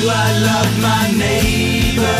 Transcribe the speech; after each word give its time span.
Do 0.00 0.08
I 0.08 0.32
love 0.38 0.80
my 0.80 1.10
neighbor? 1.10 2.16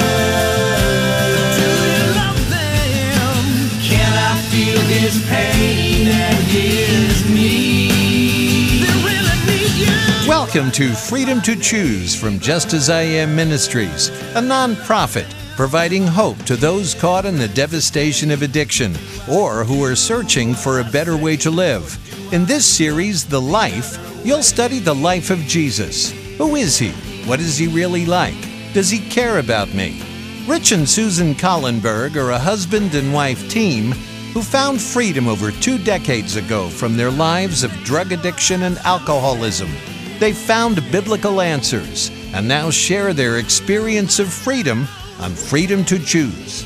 Do 1.57 1.65
you 1.89 2.13
love 2.15 2.51
them? 2.51 3.71
Can 3.81 4.13
I 4.19 4.37
feel 4.51 4.79
his 4.81 5.25
pain 5.27 6.07
and 6.09 6.45
his 6.49 7.25
need? 7.31 8.83
They 8.83 8.93
really 9.03 9.39
need 9.47 9.73
you. 9.87 10.29
Welcome 10.29 10.71
to 10.73 10.93
Freedom 10.93 11.41
to 11.41 11.57
Choose 11.57 12.15
from 12.15 12.39
Just 12.39 12.75
As 12.75 12.91
I 12.91 13.01
Am 13.01 13.35
Ministries, 13.35 14.11
a 14.35 14.43
nonprofit 14.43 15.33
providing 15.57 16.07
hope 16.07 16.37
to 16.45 16.57
those 16.57 16.95
caught 16.95 17.25
in 17.25 17.39
the 17.39 17.49
devastation 17.49 18.31
of 18.31 18.43
addiction 18.43 18.95
or 19.27 19.65
who 19.65 19.83
are 19.83 19.97
searching 19.97 20.53
for 20.53 20.81
a 20.81 20.85
better 20.85 21.17
way 21.17 21.35
to 21.39 21.51
live. 21.51 21.99
In 22.31 22.45
this 22.45 22.67
series, 22.67 23.25
The 23.25 23.41
Life, 23.41 24.23
you'll 24.23 24.43
study 24.43 24.81
the 24.81 24.95
life 24.95 25.31
of 25.31 25.39
Jesus. 25.47 26.11
Who 26.37 26.57
is 26.57 26.77
he? 26.77 26.93
What 27.27 27.41
is 27.41 27.59
he 27.59 27.69
really 27.69 28.07
like? 28.07 28.35
Does 28.73 28.91
he 28.91 28.99
care 28.99 29.39
about 29.39 29.73
me? 29.75 30.03
Rich 30.47 30.73
and 30.73 30.89
Susan 30.89 31.35
Collenberg 31.35 32.17
are 32.17 32.31
a 32.31 32.39
husband 32.39 32.95
and 32.95 33.13
wife 33.13 33.49
team 33.51 33.93
who 34.33 34.43
found 34.43 34.81
freedom 34.81 35.29
over 35.29 35.51
two 35.51 35.79
decades 35.79 36.37
ago 36.37 36.69
from 36.69 36.97
their 36.97 37.11
lives 37.11 37.63
of 37.63 37.73
drug 37.85 38.13
addiction 38.13 38.63
and 38.63 38.79
alcoholism. 38.79 39.71
They 40.19 40.33
found 40.33 40.77
biblical 40.93 41.41
answers 41.41 42.11
and 42.33 42.47
now 42.47 42.71
share 42.71 43.13
their 43.13 43.39
experience 43.39 44.19
of 44.19 44.33
freedom 44.33 44.87
on 45.21 45.33
Freedom 45.33 45.85
to 45.87 45.99
Choose. 45.99 46.65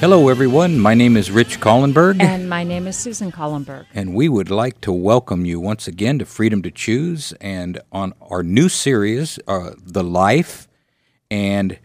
Hello, 0.00 0.28
everyone. 0.28 0.78
My 0.78 0.94
name 0.94 1.16
is 1.16 1.28
Rich 1.30 1.58
Collenberg, 1.60 2.20
And 2.22 2.48
my 2.48 2.62
name 2.62 2.86
is 2.86 2.96
Susan 2.96 3.32
Collenberg. 3.32 3.86
and 3.94 4.14
we 4.14 4.28
would 4.28 4.48
like 4.50 4.80
to 4.82 4.92
welcome 4.92 5.44
you 5.44 5.58
once 5.58 5.88
again 5.88 6.20
to 6.20 6.24
Freedom 6.24 6.62
to 6.62 6.70
Choose 6.70 7.32
and 7.40 7.80
on 7.90 8.14
our 8.20 8.44
new 8.44 8.68
series, 8.68 9.40
uh, 9.48 9.70
The 9.84 10.04
Life. 10.04 10.68
And 11.32 11.78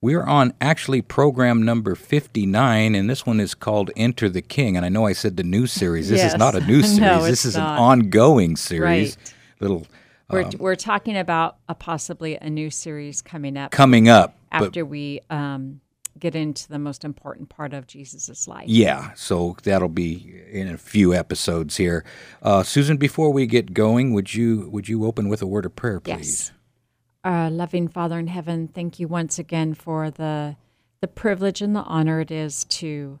we're 0.00 0.24
on 0.24 0.54
actually 0.60 1.02
program 1.02 1.62
number 1.64 1.94
59, 1.94 2.96
and 2.96 3.08
this 3.08 3.24
one 3.24 3.38
is 3.38 3.54
called 3.54 3.92
Enter 3.96 4.28
the 4.28 4.42
King. 4.42 4.76
And 4.76 4.84
I 4.84 4.88
know 4.88 5.06
I 5.06 5.12
said 5.12 5.36
the 5.36 5.44
new 5.44 5.68
series. 5.68 6.08
This 6.10 6.24
is 6.24 6.36
not 6.36 6.56
a 6.56 6.60
new 6.66 6.78
No, 6.80 6.82
series, 7.20 7.24
this 7.26 7.44
is 7.44 7.56
not. 7.56 7.74
an 7.74 7.78
ongoing 7.78 8.56
series. 8.56 9.16
Right. 9.16 9.34
Little 9.60 9.86
We're, 10.28 10.50
we're 10.58 10.74
talking 10.74 11.16
about 11.16 11.58
a 11.68 11.74
possibly 11.76 12.36
a 12.36 12.50
new 12.50 12.70
series 12.70 13.22
coming 13.22 13.56
up 13.56 13.70
coming 13.70 14.08
up. 14.08 14.36
but- 14.50 14.64
after 14.66 14.84
we 14.84 15.20
um, 15.30 15.80
get 16.22 16.36
into 16.36 16.68
the 16.68 16.78
most 16.78 17.04
important 17.04 17.48
part 17.48 17.74
of 17.74 17.88
Jesus' 17.88 18.46
life. 18.46 18.68
Yeah, 18.68 19.12
so 19.14 19.56
that'll 19.64 19.88
be 19.88 20.40
in 20.48 20.68
a 20.68 20.78
few 20.78 21.12
episodes 21.12 21.76
here. 21.76 22.04
Uh, 22.40 22.62
Susan, 22.62 22.96
before 22.96 23.32
we 23.32 23.44
get 23.44 23.74
going, 23.74 24.12
would 24.12 24.32
you 24.32 24.70
would 24.70 24.88
you 24.88 25.04
open 25.04 25.28
with 25.28 25.42
a 25.42 25.46
word 25.48 25.66
of 25.66 25.74
prayer, 25.74 25.98
please? 25.98 26.52
Yes. 26.52 26.52
Uh, 27.24 27.50
loving 27.50 27.88
Father 27.88 28.20
in 28.20 28.28
heaven, 28.28 28.68
thank 28.68 29.00
you 29.00 29.08
once 29.08 29.40
again 29.40 29.74
for 29.74 30.12
the 30.12 30.56
the 31.00 31.08
privilege 31.08 31.60
and 31.60 31.74
the 31.74 31.82
honor 31.82 32.20
it 32.20 32.30
is 32.30 32.64
to 32.66 33.18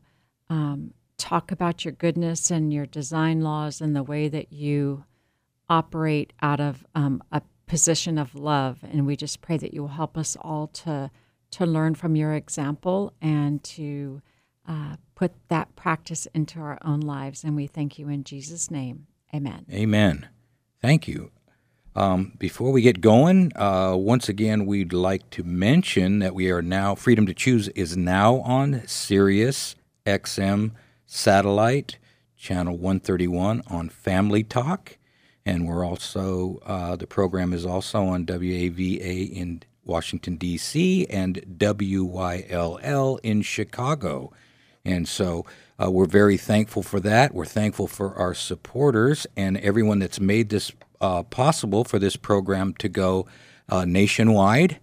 um, 0.48 0.94
talk 1.18 1.50
about 1.50 1.84
your 1.84 1.92
goodness 1.92 2.52
and 2.52 2.72
your 2.72 2.86
design 2.86 3.40
laws 3.40 3.80
and 3.80 3.96
the 3.96 4.04
way 4.04 4.28
that 4.28 4.52
you 4.52 5.04
operate 5.68 6.32
out 6.40 6.60
of 6.60 6.86
um, 6.94 7.20
a 7.32 7.42
position 7.66 8.16
of 8.16 8.36
love. 8.36 8.78
And 8.84 9.06
we 9.06 9.16
just 9.16 9.40
pray 9.40 9.56
that 9.56 9.74
you 9.74 9.80
will 9.80 9.88
help 9.88 10.16
us 10.16 10.36
all 10.40 10.68
to 10.68 11.10
to 11.52 11.66
learn 11.66 11.94
from 11.94 12.16
your 12.16 12.34
example 12.34 13.12
and 13.20 13.62
to 13.64 14.20
uh, 14.66 14.96
put 15.14 15.32
that 15.48 15.74
practice 15.76 16.26
into 16.34 16.60
our 16.60 16.78
own 16.84 17.00
lives. 17.00 17.44
And 17.44 17.56
we 17.56 17.66
thank 17.66 17.98
you 17.98 18.08
in 18.08 18.24
Jesus' 18.24 18.70
name. 18.70 19.06
Amen. 19.34 19.66
Amen. 19.72 20.28
Thank 20.80 21.08
you. 21.08 21.30
Um, 21.94 22.32
before 22.38 22.72
we 22.72 22.80
get 22.82 23.00
going, 23.00 23.52
uh, 23.54 23.94
once 23.96 24.28
again, 24.28 24.64
we'd 24.64 24.94
like 24.94 25.28
to 25.30 25.42
mention 25.42 26.20
that 26.20 26.34
we 26.34 26.50
are 26.50 26.62
now 26.62 26.94
Freedom 26.94 27.26
to 27.26 27.34
Choose 27.34 27.68
is 27.68 27.96
now 27.96 28.36
on 28.40 28.82
Sirius 28.86 29.76
XM 30.06 30.72
satellite 31.06 31.98
channel 32.36 32.74
131 32.76 33.62
on 33.66 33.90
Family 33.90 34.42
Talk, 34.42 34.96
and 35.44 35.68
we're 35.68 35.84
also 35.84 36.60
uh, 36.64 36.96
the 36.96 37.06
program 37.06 37.52
is 37.52 37.66
also 37.66 38.04
on 38.06 38.24
WAVA 38.24 39.30
in 39.30 39.62
Washington 39.84 40.36
D.C. 40.36 41.06
and 41.06 41.42
WYLL 41.58 43.18
in 43.22 43.42
Chicago. 43.42 44.32
And 44.84 45.06
so 45.06 45.46
uh, 45.82 45.90
we're 45.90 46.06
very 46.06 46.36
thankful 46.36 46.82
for 46.82 47.00
that. 47.00 47.34
We're 47.34 47.44
thankful 47.44 47.86
for 47.86 48.14
our 48.16 48.34
supporters 48.34 49.26
and 49.36 49.56
everyone 49.58 49.98
that's 49.98 50.20
made 50.20 50.48
this 50.48 50.72
uh, 51.00 51.22
possible 51.24 51.84
for 51.84 51.98
this 51.98 52.16
program 52.16 52.74
to 52.74 52.88
go 52.88 53.26
uh, 53.68 53.84
nationwide. 53.84 54.78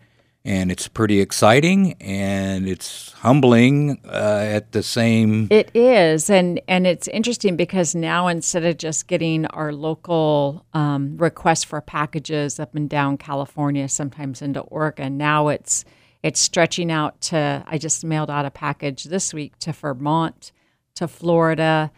And 0.50 0.72
it's 0.72 0.88
pretty 0.88 1.20
exciting 1.22 1.94
and 2.02 2.68
it's 2.68 3.12
humbling 3.12 4.00
uh, 4.04 4.48
at 4.58 4.72
the 4.72 4.82
same. 4.82 5.48
It 5.52 5.70
is, 5.76 6.28
and 6.28 6.60
and 6.68 6.88
it's 6.88 7.08
interesting 7.08 7.56
because 7.56 7.94
now 7.94 8.28
instead 8.28 8.66
of 8.66 8.78
just 8.78 9.06
getting 9.06 9.46
our 9.46 9.72
local 9.72 10.66
um, 10.74 11.18
requests 11.18 11.64
for 11.66 11.82
packages 11.82 12.60
up 12.60 12.74
and 12.74 12.90
down 12.90 13.18
California, 13.18 13.88
sometimes 13.88 14.42
into 14.42 14.62
Oregon, 14.62 15.18
now 15.18 15.50
it's 15.50 15.86
it's 16.24 16.40
stretching 16.40 16.92
out 16.92 17.22
to. 17.22 17.64
I 17.68 17.78
just 17.78 18.04
mailed 18.04 18.32
out 18.32 18.46
a 18.46 18.52
package 18.52 19.04
this 19.04 19.32
week 19.36 19.56
to 19.60 19.72
Vermont, 19.72 20.52
to 20.96 21.08
Florida, 21.08 21.92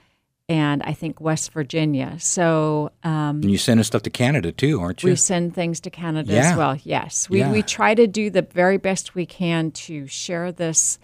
and 0.51 0.83
I 0.83 0.91
think 0.91 1.21
West 1.21 1.53
Virginia. 1.53 2.17
So 2.19 2.91
um, 3.03 3.39
And 3.41 3.49
you 3.49 3.57
sending 3.57 3.85
stuff 3.85 4.03
to 4.03 4.09
Canada 4.09 4.51
too, 4.51 4.81
aren't 4.81 5.01
you? 5.01 5.11
we 5.11 5.15
send 5.15 5.55
things 5.55 5.79
to 5.81 5.89
Canada 5.89 6.33
Yeah. 6.33 6.51
as 6.51 6.57
well. 6.57 6.75
Yes, 6.83 7.29
we 7.29 7.39
Yeah. 7.39 7.51
we 7.51 7.61
try 7.63 7.95
to 7.95 8.05
do 8.05 8.29
the 8.29 8.41
very 8.41 8.77
best 8.77 9.15
we 9.15 9.25
can 9.25 9.71
to 9.71 10.07
share 10.07 10.51
this 10.51 10.99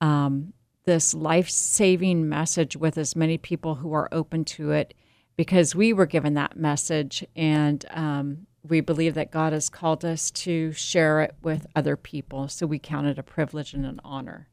um, 0.00 0.52
this 0.84 1.12
life 1.14 1.48
saving 1.50 2.28
message 2.28 2.76
with 2.76 2.96
as 2.98 3.14
many 3.14 3.36
people 3.38 3.74
who 3.76 3.92
are 3.92 4.08
open 4.10 4.44
to 4.44 4.70
it, 4.72 4.94
because 5.36 5.74
we 5.74 5.92
were 5.92 6.06
given 6.06 6.34
that 6.34 6.56
message, 6.56 7.24
and 7.36 7.84
um, 7.90 8.46
we 8.66 8.80
believe 8.80 9.14
that 9.14 9.30
God 9.30 9.52
has 9.52 9.68
called 9.68 10.04
us 10.04 10.30
to 10.30 10.72
share 10.72 11.20
it 11.20 11.34
with 11.42 11.66
other 11.76 11.96
people. 11.96 12.48
So 12.48 12.66
we 12.66 12.78
count 12.78 13.06
it 13.06 13.18
a 13.18 13.22
privilege 13.22 13.74
and 13.74 13.84
an 13.86 14.00
honor. 14.04 14.48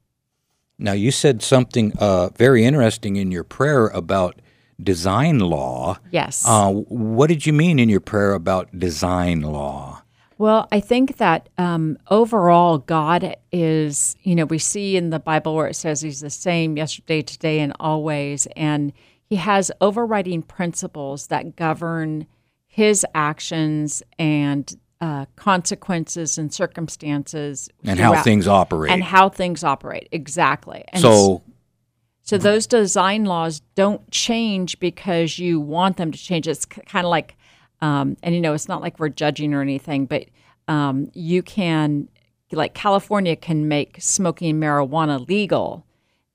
Now, 0.78 0.91
you 0.91 1.12
said 1.12 1.41
something 1.41 1.94
uh, 2.00 2.30
very 2.36 2.66
interesting 2.66 3.16
in 3.16 3.31
your 3.31 3.44
prayer 3.44 3.88
about 3.88 4.41
design 4.81 5.40
law. 5.40 6.00
Yes. 6.12 6.44
Uh, 6.46 6.72
what 6.72 7.28
did 7.28 7.46
you 7.46 7.53
mean 7.53 7.80
in 7.80 7.88
your 7.88 8.02
prayer 8.02 8.34
about 8.34 8.78
design 8.78 9.41
law? 9.41 10.02
Well, 10.38 10.68
I 10.69 10.81
think 10.81 11.16
that 11.18 11.47
um, 11.58 11.97
overall, 12.09 12.80
God 12.80 13.38
is, 13.53 14.18
you 14.24 14.36
know, 14.36 14.44
we 14.44 14.59
see 14.59 14.97
in 14.97 15.09
the 15.09 15.19
Bible 15.19 15.56
where 15.56 15.68
it 15.68 15.75
says 15.75 16.02
He's 16.02 16.19
the 16.19 16.30
same 16.30 16.75
yesterday, 16.75 17.22
today, 17.22 17.59
and 17.62 17.72
always. 17.80 18.46
And 18.57 18.92
He 19.24 19.38
has 19.38 19.72
overriding 19.80 20.42
principles 20.42 21.28
that 21.28 21.56
govern 21.56 22.28
His 22.68 23.06
actions 23.16 24.03
and 24.19 24.75
uh, 25.01 25.25
consequences 25.35 26.38
and 26.38 26.53
circumstances. 26.53 27.69
And 27.83 28.00
how 28.00 28.22
things 28.22 28.47
operate. 28.47 28.91
And 28.91 29.03
how 29.03 29.29
things 29.29 29.63
operate. 29.63 30.07
Exactly. 30.11 30.83
And 30.89 31.01
so, 31.01 31.44
so 32.23 32.38
those 32.38 32.66
design 32.66 33.25
laws 33.25 33.61
don't 33.75 34.09
change 34.09 34.79
because 34.79 35.38
you 35.38 35.59
want 35.59 35.97
them 35.97 36.11
to 36.11 36.17
change. 36.17 36.47
It's 36.47 36.66
kind 36.66 37.06
of 37.06 37.09
like, 37.09 37.35
um, 37.81 38.17
and 38.23 38.33
you 38.33 38.41
know, 38.41 38.53
it's 38.53 38.67
not 38.67 38.81
like 38.81 39.00
we're 39.00 39.09
judging 39.09 39.53
or 39.53 39.61
anything, 39.61 40.06
but 40.06 40.25
um, 40.67 41.12
you 41.13 41.44
can, 41.44 42.07
like 42.51 42.73
California 42.73 43.35
can 43.35 43.67
make 43.67 43.97
smoking 44.00 44.59
marijuana 44.59 45.27
legal, 45.27 45.85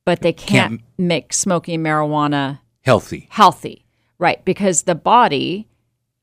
but 0.05 0.21
they 0.21 0.33
can't, 0.33 0.71
Can't- 0.73 0.83
make 0.99 1.33
smoking 1.33 1.81
marijuana 1.83 2.61
healthy. 2.83 3.27
healthy, 3.31 3.87
right? 4.19 4.45
Because 4.45 4.83
the 4.83 4.95
body 4.95 5.67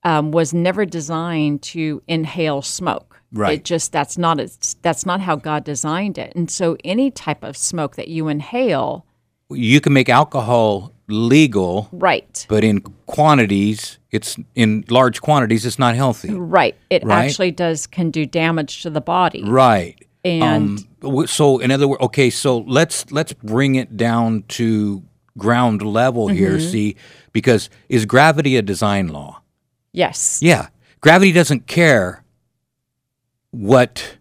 um, 0.03 0.31
was 0.31 0.53
never 0.53 0.85
designed 0.85 1.61
to 1.63 2.01
inhale 2.07 2.61
smoke. 2.61 3.21
Right. 3.33 3.59
It 3.59 3.65
just 3.65 3.91
that's 3.91 4.17
not 4.17 4.39
it's, 4.39 4.75
that's 4.81 5.05
not 5.05 5.19
how 5.21 5.35
God 5.35 5.63
designed 5.65 6.17
it. 6.17 6.33
And 6.35 6.49
so 6.49 6.77
any 6.85 7.11
type 7.11 7.43
of 7.43 7.57
smoke 7.57 7.95
that 7.97 8.07
you 8.07 8.27
inhale, 8.29 9.05
You 9.49 9.81
can 9.81 9.91
make 9.93 10.07
alcohol 10.09 10.93
legal, 11.09 11.87
right? 11.91 12.45
but 12.49 12.63
in 12.63 12.81
quantities, 13.05 13.97
it's 14.11 14.37
in 14.55 14.83
large 14.89 15.21
quantities, 15.21 15.65
it's 15.65 15.79
not 15.79 15.95
healthy. 15.95 16.33
Right. 16.33 16.75
It 16.89 17.03
Right? 17.03 17.25
actually 17.25 17.51
does 17.51 17.87
can 17.87 18.11
do 18.11 18.25
damage 18.25 18.81
to 18.83 18.89
the 18.89 19.01
body. 19.01 19.43
Right. 19.43 19.95
And 20.23 20.79
Um, 21.03 21.25
so, 21.27 21.59
in 21.59 21.71
other 21.71 21.87
words, 21.87 22.01
okay, 22.01 22.29
so 22.29 22.59
let's 22.59 23.09
let's 23.11 23.33
bring 23.33 23.75
it 23.75 23.95
down 23.97 24.43
to 24.49 25.03
ground 25.37 25.81
level 25.81 26.27
here. 26.27 26.57
Mm-hmm. 26.57 26.69
See, 26.71 26.95
because 27.33 27.69
is 27.89 28.05
gravity 28.05 28.55
a 28.57 28.61
design 28.61 29.07
law? 29.09 29.41
Yes. 29.97 30.39
Yeah, 30.41 30.67
gravity 31.01 31.31
doesn't 31.31 31.67
care 31.67 32.23
what 33.51 34.17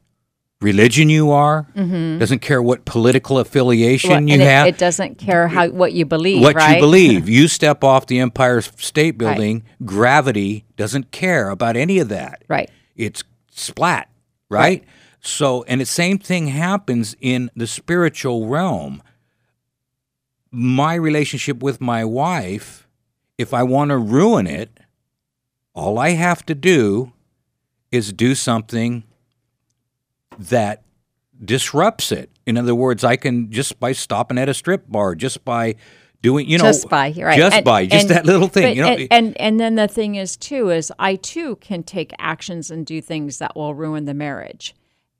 religion 0.60 1.08
you 1.10 1.30
are. 1.30 1.66
Doesn't 1.74 2.40
care 2.40 2.62
what 2.62 2.84
political 2.84 3.38
affiliation 3.38 4.10
Mm-hmm. 4.10 4.26
Well, 4.26 4.36
you 4.36 4.42
it, 4.42 4.48
have. 4.48 4.66
it 4.68 4.78
doesn't 4.78 5.18
care 5.18 5.48
how 5.48 5.68
what 5.68 5.92
you 5.92 6.04
believe, 6.06 6.42
what 6.42 6.56
right? 6.56 6.76
you 6.76 6.80
believe. 6.80 7.28
You 7.36 7.48
step 7.48 7.84
off 7.84 8.06
the 8.06 8.18
Empire 8.20 8.60
State 8.60 9.18
Building, 9.18 9.64
gravity 9.84 10.64
doesn't 10.76 11.10
care 11.10 11.50
about 11.50 11.76
any 11.76 11.98
of 11.98 12.08
that. 12.08 12.42
Right. 12.48 12.70
It's 12.94 13.22
splat, 13.50 14.08
right? 14.48 14.84
So, 15.20 15.64
and 15.64 15.80
the 15.80 15.86
same 15.86 16.18
thing 16.18 16.46
happens 16.48 17.16
in 17.20 17.50
the 17.56 17.66
spiritual 17.66 18.46
realm. 18.46 19.02
My 20.52 20.94
relationship 20.94 21.62
with 21.62 21.80
my 21.80 22.04
wife, 22.04 22.86
if 23.36 23.52
I 23.52 23.64
want 23.64 23.90
to 23.90 23.98
ruin 23.98 24.46
it, 24.46 24.78
all 25.76 25.98
I 25.98 26.10
have 26.10 26.44
to 26.46 26.54
do 26.54 27.12
is 27.92 28.12
do 28.12 28.34
something 28.34 29.04
that 30.38 30.82
disrupts 31.44 32.10
it. 32.10 32.30
In 32.46 32.56
other 32.56 32.74
words, 32.74 33.04
I 33.04 33.16
can 33.16 33.52
just 33.52 33.78
by 33.78 33.92
stopping 33.92 34.38
at 34.38 34.48
a 34.48 34.54
strip 34.54 34.90
bar, 34.90 35.14
just 35.14 35.44
by 35.44 35.76
doing, 36.22 36.48
you 36.48 36.56
know, 36.58 36.64
just 36.64 36.88
by 36.88 37.12
right, 37.18 37.36
just 37.36 37.56
And- 37.56 37.64
by 37.64 37.86
just 37.86 38.06
and- 38.06 38.10
that 38.10 38.26
little 38.26 38.48
thing. 38.48 38.62
but- 38.64 38.76
you 38.76 38.82
know, 38.82 38.88
and, 38.88 39.08
and 39.10 39.40
and 39.40 39.60
then 39.60 39.74
the 39.74 39.86
thing 39.86 40.14
is 40.14 40.36
too 40.36 40.70
is 40.70 40.90
I 40.98 41.16
too 41.16 41.56
can 41.56 41.82
take 41.82 42.12
actions 42.18 42.70
and 42.70 42.86
do 42.86 43.00
things 43.02 43.38
that 43.38 43.54
will 43.54 43.74
ruin 43.74 44.06
the 44.06 44.14
marriage, 44.14 44.74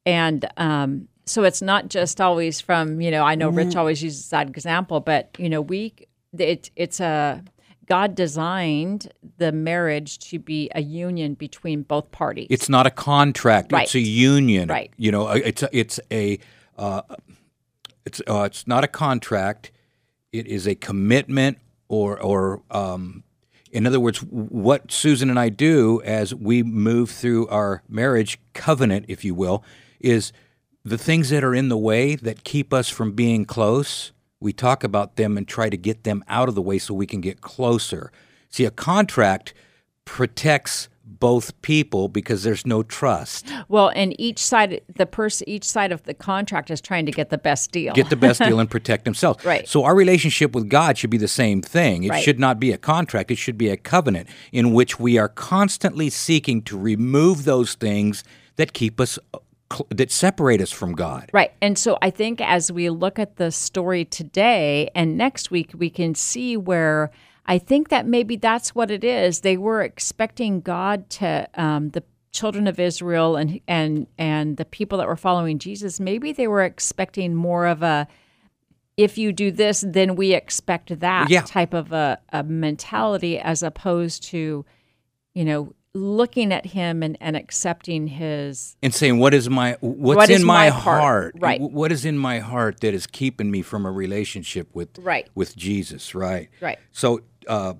and 0.06 0.46
um, 0.56 1.08
so 1.26 1.44
it's 1.44 1.60
not 1.60 1.88
just 1.88 2.20
always 2.20 2.60
from 2.60 3.00
you 3.00 3.10
know 3.10 3.24
I 3.24 3.34
know. 3.34 3.50
Rich 3.50 3.76
always 3.76 4.02
uses 4.02 4.30
that 4.30 4.48
example, 4.48 5.00
but 5.00 5.30
you 5.38 5.50
know 5.50 5.60
we 5.60 5.92
it 6.38 6.70
it's 6.76 7.00
a 7.00 7.42
God 7.86 8.14
designed 8.14 9.12
the 9.38 9.52
marriage 9.52 10.18
to 10.30 10.38
be 10.38 10.70
a 10.74 10.82
union 10.82 11.34
between 11.34 11.82
both 11.82 12.10
parties. 12.10 12.46
it's 12.50 12.68
not 12.68 12.86
a 12.86 12.90
contract; 12.90 13.72
Right. 13.72 13.84
it's 13.84 13.94
a 13.94 14.00
union. 14.00 14.68
Right. 14.68 14.92
You 14.96 15.12
know, 15.12 15.28
it's 15.28 15.62
a, 15.62 15.68
it's 15.72 16.00
a 16.10 16.38
uh, 16.76 17.02
it's 18.04 18.20
uh, 18.28 18.42
it's 18.42 18.66
not 18.66 18.84
a 18.84 18.88
contract. 18.88 19.70
It 20.32 20.46
is 20.46 20.66
a 20.66 20.74
commitment, 20.74 21.58
or 21.88 22.20
or 22.20 22.62
um, 22.70 23.22
in 23.72 23.86
other 23.86 24.00
words, 24.00 24.18
what 24.22 24.90
Susan 24.90 25.30
and 25.30 25.38
I 25.38 25.48
do 25.48 26.00
as 26.04 26.34
we 26.34 26.62
move 26.62 27.10
through 27.10 27.48
our 27.48 27.82
marriage 27.88 28.38
covenant, 28.54 29.06
if 29.08 29.24
you 29.24 29.34
will, 29.34 29.62
is 30.00 30.32
the 30.84 30.98
things 30.98 31.30
that 31.30 31.42
are 31.42 31.54
in 31.54 31.68
the 31.68 31.76
way 31.76 32.14
that 32.16 32.44
keep 32.44 32.72
us 32.72 32.88
from 32.88 33.12
being 33.12 33.44
close. 33.44 34.12
We 34.40 34.52
talk 34.52 34.84
about 34.84 35.16
them 35.16 35.36
and 35.36 35.48
try 35.48 35.70
to 35.70 35.76
get 35.76 36.04
them 36.04 36.22
out 36.28 36.48
of 36.48 36.54
the 36.54 36.62
way 36.62 36.78
so 36.78 36.92
we 36.94 37.06
can 37.06 37.20
get 37.20 37.40
closer. 37.40 38.12
See, 38.50 38.64
a 38.64 38.70
contract 38.70 39.54
protects 40.04 40.88
both 41.08 41.60
people 41.62 42.08
because 42.08 42.42
there's 42.42 42.66
no 42.66 42.82
trust. 42.82 43.46
well, 43.68 43.90
and 43.94 44.18
each 44.20 44.38
side 44.38 44.80
the 44.96 45.06
person 45.06 45.48
each 45.48 45.64
side 45.64 45.90
of 45.92 46.02
the 46.02 46.12
contract 46.12 46.70
is 46.70 46.80
trying 46.80 47.06
to 47.06 47.12
get 47.12 47.30
the 47.30 47.38
best 47.38 47.70
deal. 47.72 47.94
Get 47.94 48.10
the 48.10 48.16
best 48.16 48.40
deal 48.40 48.58
and 48.60 48.70
protect 48.76 49.04
themselves. 49.04 49.42
Right. 49.44 49.66
So 49.68 49.84
our 49.84 49.94
relationship 49.94 50.52
with 50.52 50.68
God 50.68 50.98
should 50.98 51.10
be 51.10 51.16
the 51.16 51.28
same 51.28 51.62
thing. 51.62 52.02
It 52.04 52.10
Right. 52.10 52.22
should 52.22 52.38
not 52.40 52.58
be 52.60 52.72
a 52.72 52.78
contract. 52.78 53.30
It 53.30 53.36
should 53.38 53.56
be 53.56 53.68
a 53.68 53.76
covenant 53.76 54.28
in 54.52 54.72
which 54.74 54.98
we 55.00 55.16
are 55.16 55.28
constantly 55.28 56.10
seeking 56.10 56.60
to 56.62 56.76
remove 56.78 57.44
those 57.44 57.74
things 57.74 58.22
that 58.56 58.72
keep 58.72 59.00
us 59.00 59.18
that 59.90 60.10
separate 60.10 60.60
us 60.60 60.70
from 60.70 60.92
God. 60.94 61.30
Right. 61.32 61.52
And 61.60 61.76
so 61.78 61.98
I 62.00 62.10
think 62.10 62.40
as 62.40 62.70
we 62.70 62.88
look 62.90 63.18
at 63.18 63.36
the 63.36 63.50
story 63.50 64.04
today 64.04 64.90
and 64.94 65.16
next 65.16 65.50
week, 65.50 65.72
we 65.76 65.90
can 65.90 66.14
see 66.14 66.56
where 66.56 67.10
I 67.46 67.58
think 67.58 67.88
that 67.88 68.06
maybe 68.06 68.36
that's 68.36 68.74
what 68.74 68.90
it 68.90 69.04
is. 69.04 69.40
They 69.40 69.56
were 69.56 69.82
expecting 69.82 70.60
God 70.60 71.10
to, 71.10 71.48
um, 71.54 71.90
the 71.90 72.02
children 72.32 72.66
of 72.66 72.78
Israel 72.78 73.36
and, 73.36 73.60
and, 73.66 74.06
and 74.18 74.56
the 74.56 74.64
people 74.64 74.98
that 74.98 75.06
were 75.06 75.16
following 75.16 75.58
Jesus, 75.58 75.98
maybe 75.98 76.32
they 76.32 76.46
were 76.46 76.62
expecting 76.62 77.34
more 77.34 77.66
of 77.66 77.82
a, 77.82 78.06
if 78.96 79.18
you 79.18 79.32
do 79.32 79.50
this, 79.50 79.84
then 79.86 80.16
we 80.16 80.32
expect 80.32 81.00
that 81.00 81.28
Yeah. 81.30 81.42
type 81.42 81.74
of 81.74 81.92
a, 81.92 82.18
a 82.32 82.42
mentality 82.42 83.38
as 83.38 83.62
opposed 83.62 84.22
to, 84.24 84.64
you 85.34 85.44
know, 85.44 85.74
looking 85.96 86.52
at 86.52 86.66
him 86.66 87.02
and, 87.02 87.16
and 87.20 87.36
accepting 87.36 88.06
his 88.06 88.76
And 88.82 88.94
saying, 88.94 89.18
"What 89.18 89.34
is 89.34 89.48
my 89.50 89.76
what's 89.80 90.16
What 90.16 90.30
in 90.30 90.44
my, 90.44 90.66
my 90.68 90.70
part? 90.70 91.00
heart? 91.02 91.34
Right. 91.38 91.60
What 91.60 91.90
is 91.90 92.04
in 92.04 92.18
my 92.18 92.38
heart 92.38 92.80
that 92.80 92.94
is 92.94 93.06
keeping 93.06 93.50
me 93.50 93.62
from 93.62 93.84
a 93.86 93.90
relationship 93.90 94.74
with 94.74 94.98
Right. 94.98 95.28
with 95.34 95.56
Jesus?" 95.56 96.14
Right. 96.14 96.48
Right. 96.60 96.78
So, 96.92 97.20
uh, 97.48 97.74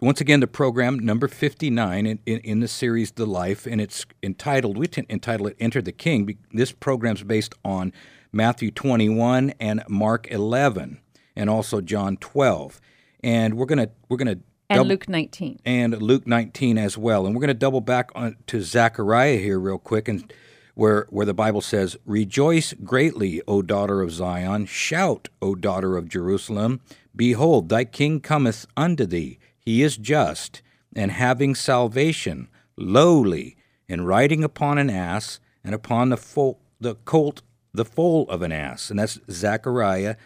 once 0.00 0.20
again, 0.20 0.40
the 0.40 0.46
program 0.46 0.98
number 0.98 1.26
59 1.26 2.06
in, 2.06 2.18
in, 2.26 2.38
in 2.40 2.60
the 2.60 2.68
series 2.68 3.12
The 3.12 3.24
Life, 3.26 3.66
and 3.66 3.80
it's 3.80 4.04
entitled, 4.22 4.76
we 4.76 4.86
t- 4.88 5.06
entitle 5.08 5.46
it 5.46 5.56
Enter 5.58 5.80
the 5.80 5.90
King. 5.92 6.36
This 6.52 6.70
program's 6.70 7.22
based 7.22 7.54
on 7.64 7.94
Matthew 8.30 8.70
21 8.70 9.54
and 9.58 9.82
Mark 9.88 10.30
11, 10.30 11.00
and 11.34 11.48
also 11.48 11.80
John 11.80 12.18
12. 12.18 12.78
And 13.24 13.54
we're 13.54 13.64
going 13.66 13.78
to, 13.78 13.90
we're 14.10 14.18
going 14.18 14.36
to, 14.36 14.42
and 14.68 14.88
Luke 14.88 15.08
19. 15.08 15.60
and 15.64 16.02
Luke 16.02 16.26
19 16.26 16.78
as 16.78 16.98
well. 16.98 17.26
And 17.26 17.34
we're 17.34 17.40
going 17.40 17.48
to 17.48 17.54
double 17.54 17.80
back 17.80 18.10
on 18.14 18.36
to 18.48 18.60
Zechariah 18.60 19.38
here 19.38 19.58
real 19.58 19.78
quick 19.78 20.08
and 20.08 20.32
where 20.74 21.06
where 21.10 21.26
the 21.26 21.34
Bible 21.34 21.60
says, 21.62 21.96
"Rejoice 22.04 22.74
greatly, 22.84 23.42
O 23.48 23.62
daughter 23.62 24.02
of 24.02 24.12
Zion; 24.12 24.66
shout, 24.66 25.28
O 25.40 25.54
daughter 25.54 25.96
of 25.96 26.08
Jerusalem; 26.08 26.80
behold, 27.14 27.68
thy 27.68 27.84
king 27.84 28.20
cometh 28.20 28.66
unto 28.76 29.06
thee; 29.06 29.38
he 29.58 29.82
is 29.82 29.96
just 29.96 30.62
and 30.94 31.12
having 31.12 31.54
salvation, 31.54 32.48
lowly, 32.76 33.56
and 33.88 34.06
riding 34.06 34.44
upon 34.44 34.78
an 34.78 34.90
ass, 34.90 35.40
and 35.64 35.74
upon 35.74 36.10
the 36.10 36.16
fo- 36.16 36.58
the 36.80 36.94
colt 36.94 37.42
the 37.72 37.84
foal 37.84 38.28
of 38.28 38.42
an 38.42 38.52
ass." 38.52 38.90
And 38.90 38.98
that's 38.98 39.18
Zechariah 39.30 40.16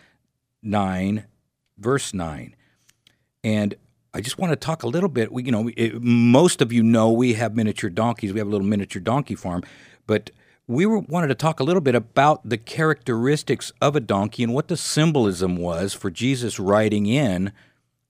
9 0.62 1.24
verse 1.78 2.12
9. 2.12 2.54
And 3.42 3.74
I 4.12 4.20
just 4.20 4.38
want 4.38 4.52
to 4.52 4.56
talk 4.56 4.82
a 4.82 4.88
little 4.88 5.08
bit. 5.08 5.32
We, 5.32 5.44
you 5.44 5.52
know, 5.52 5.70
it, 5.76 6.02
most 6.02 6.60
of 6.60 6.72
you 6.72 6.82
know 6.82 7.10
we 7.10 7.34
have 7.34 7.54
miniature 7.54 7.90
donkeys. 7.90 8.32
We 8.32 8.40
have 8.40 8.48
a 8.48 8.50
little 8.50 8.66
miniature 8.66 9.00
donkey 9.00 9.34
farm, 9.34 9.62
but 10.06 10.30
we 10.66 10.86
were, 10.86 11.00
wanted 11.00 11.28
to 11.28 11.34
talk 11.34 11.60
a 11.60 11.64
little 11.64 11.80
bit 11.80 11.94
about 11.94 12.48
the 12.48 12.58
characteristics 12.58 13.72
of 13.80 13.96
a 13.96 14.00
donkey 14.00 14.42
and 14.42 14.54
what 14.54 14.68
the 14.68 14.76
symbolism 14.76 15.56
was 15.56 15.94
for 15.94 16.10
Jesus 16.10 16.58
riding 16.58 17.06
in 17.06 17.52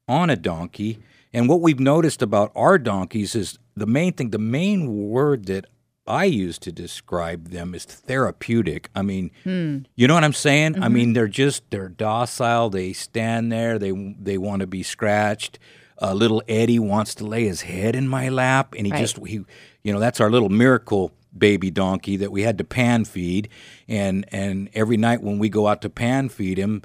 on 0.08 0.30
a 0.30 0.36
donkey. 0.36 0.98
And 1.32 1.48
what 1.48 1.60
we've 1.60 1.80
noticed 1.80 2.22
about 2.22 2.52
our 2.54 2.78
donkeys 2.78 3.34
is 3.34 3.58
the 3.76 3.86
main 3.86 4.12
thing, 4.12 4.30
the 4.30 4.38
main 4.38 5.08
word 5.08 5.46
that 5.46 5.66
I 6.06 6.24
use 6.24 6.58
to 6.60 6.72
describe 6.72 7.50
them 7.50 7.74
is 7.74 7.84
therapeutic. 7.84 8.90
I 8.94 9.02
mean, 9.02 9.30
hmm. 9.44 9.78
you 9.94 10.08
know 10.08 10.14
what 10.14 10.24
I'm 10.24 10.32
saying? 10.32 10.76
I 10.76 10.78
mm-hmm. 10.80 10.92
mean, 10.92 11.12
they're 11.12 11.28
just 11.28 11.70
they're 11.70 11.88
docile. 11.88 12.68
They 12.68 12.92
stand 12.92 13.52
there. 13.52 13.78
They 13.78 13.92
they 14.18 14.36
want 14.36 14.60
to 14.60 14.66
be 14.66 14.82
scratched. 14.82 15.58
Uh, 16.00 16.14
little 16.14 16.42
Eddie 16.48 16.78
wants 16.78 17.14
to 17.16 17.26
lay 17.26 17.44
his 17.44 17.62
head 17.62 17.94
in 17.94 18.08
my 18.08 18.28
lap, 18.28 18.74
and 18.76 18.86
he 18.86 18.92
Right. 18.92 19.00
just 19.00 19.18
he, 19.26 19.40
you 19.84 19.92
know, 19.92 20.00
that's 20.00 20.20
our 20.20 20.30
little 20.30 20.48
miracle 20.48 21.12
baby 21.36 21.70
donkey 21.70 22.16
that 22.16 22.32
we 22.32 22.42
had 22.42 22.58
to 22.58 22.64
pan 22.64 23.04
feed, 23.04 23.48
and 23.88 24.24
and 24.32 24.68
every 24.74 24.96
night 24.96 25.22
when 25.22 25.38
we 25.38 25.48
go 25.48 25.66
out 25.68 25.82
to 25.82 25.90
pan 25.90 26.28
feed 26.28 26.58
him, 26.58 26.82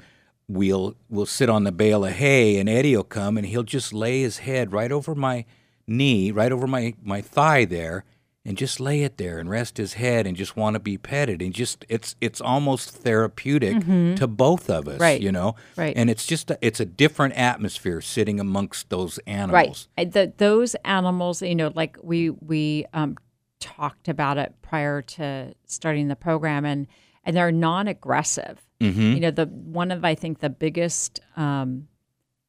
we'll 0.48 0.94
we'll 1.08 1.26
sit 1.26 1.48
on 1.48 1.64
the 1.64 1.72
bale 1.72 2.04
of 2.04 2.12
hay, 2.12 2.58
and 2.58 2.68
Eddie 2.68 2.94
will 2.96 3.04
come 3.04 3.36
and 3.38 3.46
he'll 3.46 3.62
just 3.62 3.92
lay 3.92 4.20
his 4.22 4.38
head 4.38 4.72
right 4.72 4.92
over 4.92 5.14
my 5.14 5.44
knee, 5.86 6.30
right 6.30 6.52
over 6.52 6.66
my 6.66 6.94
my 7.02 7.20
thigh 7.20 7.64
there, 7.64 8.04
and 8.46 8.56
just 8.56 8.80
lay 8.80 9.02
it 9.02 9.18
there 9.18 9.38
and 9.38 9.50
rest 9.50 9.76
his 9.76 9.94
head 9.94 10.26
and 10.26 10.36
just 10.36 10.56
want 10.56 10.74
to 10.74 10.80
be 10.80 10.96
petted 10.96 11.42
and 11.42 11.52
just 11.52 11.84
it's 11.88 12.14
it's 12.20 12.40
almost 12.40 12.90
therapeutic 12.90 13.84
to 14.16 14.26
both 14.26 14.70
of 14.70 14.86
us, 14.88 14.94
Mm-hmm. 14.94 15.02
Right. 15.02 15.20
you 15.20 15.32
know, 15.32 15.56
Right. 15.76 15.96
And 15.96 16.08
it's 16.08 16.26
just 16.26 16.50
a, 16.50 16.58
it's 16.60 16.80
a 16.80 16.84
different 16.84 17.34
atmosphere 17.34 18.00
sitting 18.00 18.38
amongst 18.40 18.88
those 18.90 19.18
animals. 19.26 19.88
Right. 19.98 20.12
The, 20.12 20.32
those 20.36 20.74
animals, 20.84 21.42
you 21.42 21.54
know, 21.54 21.72
like 21.74 21.98
we 22.02 22.30
we 22.30 22.86
um, 22.92 23.16
talked 23.60 24.08
about 24.08 24.38
it 24.38 24.54
prior 24.62 25.02
to 25.02 25.54
starting 25.66 26.08
the 26.08 26.16
program, 26.16 26.64
and 26.64 26.86
and 27.24 27.36
they're 27.36 27.50
non-aggressive. 27.52 28.62
Mm-hmm. 28.80 29.00
You 29.00 29.20
know, 29.20 29.30
the 29.30 29.46
one 29.46 29.90
of 29.90 30.04
I 30.04 30.14
think 30.14 30.38
the 30.40 30.50
biggest 30.50 31.20
um, 31.36 31.88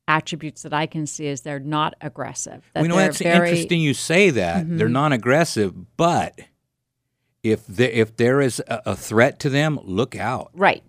attributes 0.07 0.63
that 0.63 0.73
I 0.73 0.85
can 0.85 1.05
see 1.05 1.27
is 1.27 1.41
they're 1.41 1.59
not 1.59 1.95
aggressive. 2.01 2.69
That 2.73 2.81
We 2.81 2.87
know 2.87 2.95
that's 2.95 3.17
very, 3.19 3.33
Mm-hmm. 3.35 3.43
interesting. 3.45 3.81
You 3.81 3.93
say 3.93 4.29
that 4.31 4.65
they're 4.77 4.89
non-aggressive, 4.89 5.73
but 5.97 6.39
if 7.43 7.65
there, 7.67 7.89
if 7.89 8.15
there 8.17 8.41
is 8.41 8.61
a, 8.67 8.81
a 8.87 8.95
threat 8.95 9.39
to 9.39 9.49
them, 9.49 9.79
look 9.83 10.15
out. 10.15 10.51
right? 10.53 10.83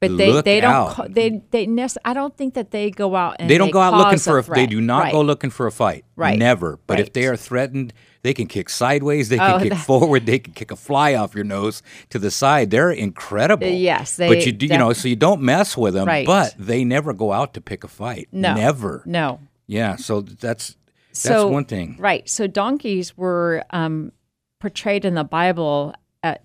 But 0.00 0.16
they, 0.16 0.32
Look 0.32 0.44
they 0.44 0.60
don't 0.60 0.72
out. 0.72 0.90
ca- 0.94 1.06
they 1.08 1.42
they 1.52 1.64
nec- 1.64 1.92
I 2.04 2.12
don't 2.12 2.36
think 2.36 2.54
that 2.54 2.72
they 2.72 2.90
go 2.90 3.14
out 3.14 3.36
and 3.38 3.48
they 3.48 3.56
don't 3.56 3.70
go 3.70 3.80
out 3.80 3.94
looking 3.94 4.18
for 4.18 4.36
a. 4.38 4.42
threat. 4.42 4.56
They 4.56 4.66
do 4.66 4.80
not 4.80 5.04
Right. 5.04 5.12
go 5.12 5.20
looking 5.22 5.50
for 5.50 5.68
a 5.68 5.70
fight. 5.70 6.04
Right. 6.16 6.36
Never. 6.36 6.80
But 6.88 6.98
if 6.98 7.12
they 7.12 7.24
are 7.28 7.36
threatened, 7.36 7.92
they 8.22 8.32
can 8.34 8.46
kick 8.46 8.68
sideways. 8.68 9.28
They 9.28 9.38
can 9.38 9.54
Oh, 9.54 9.58
kick 9.58 9.70
that- 9.70 9.84
forward. 9.84 10.26
They 10.26 10.38
can 10.38 10.52
kick 10.52 10.70
a 10.70 10.76
fly 10.76 11.14
off 11.14 11.34
your 11.34 11.44
nose 11.44 11.82
to 12.10 12.18
the 12.18 12.30
side. 12.30 12.70
They're 12.70 12.90
incredible. 12.92 13.66
Yes, 13.66 14.16
but 14.16 14.46
you 14.46 14.52
do, 14.52 14.66
you 14.66 14.78
know, 14.78 14.92
so 14.92 15.08
you 15.08 15.16
don't 15.16 15.42
mess 15.42 15.76
with 15.76 15.94
them. 15.94 16.06
Right. 16.06 16.26
But 16.26 16.54
they 16.58 16.84
never 16.84 17.12
go 17.12 17.32
out 17.32 17.54
to 17.54 17.60
pick 17.60 17.84
a 17.84 17.88
fight. 17.88 18.28
No. 18.32 18.54
Never. 18.54 19.02
No. 19.06 19.40
Yeah. 19.66 19.96
So 19.96 20.20
that's 20.20 20.76
that's 21.08 21.20
so, 21.20 21.48
one 21.48 21.64
thing. 21.64 21.96
Right. 21.98 22.28
So 22.28 22.46
donkeys 22.46 23.16
were 23.18 23.64
um, 23.70 24.12
portrayed 24.60 25.04
in 25.04 25.14
the 25.14 25.24
Bible 25.24 25.94
uh 26.22 26.36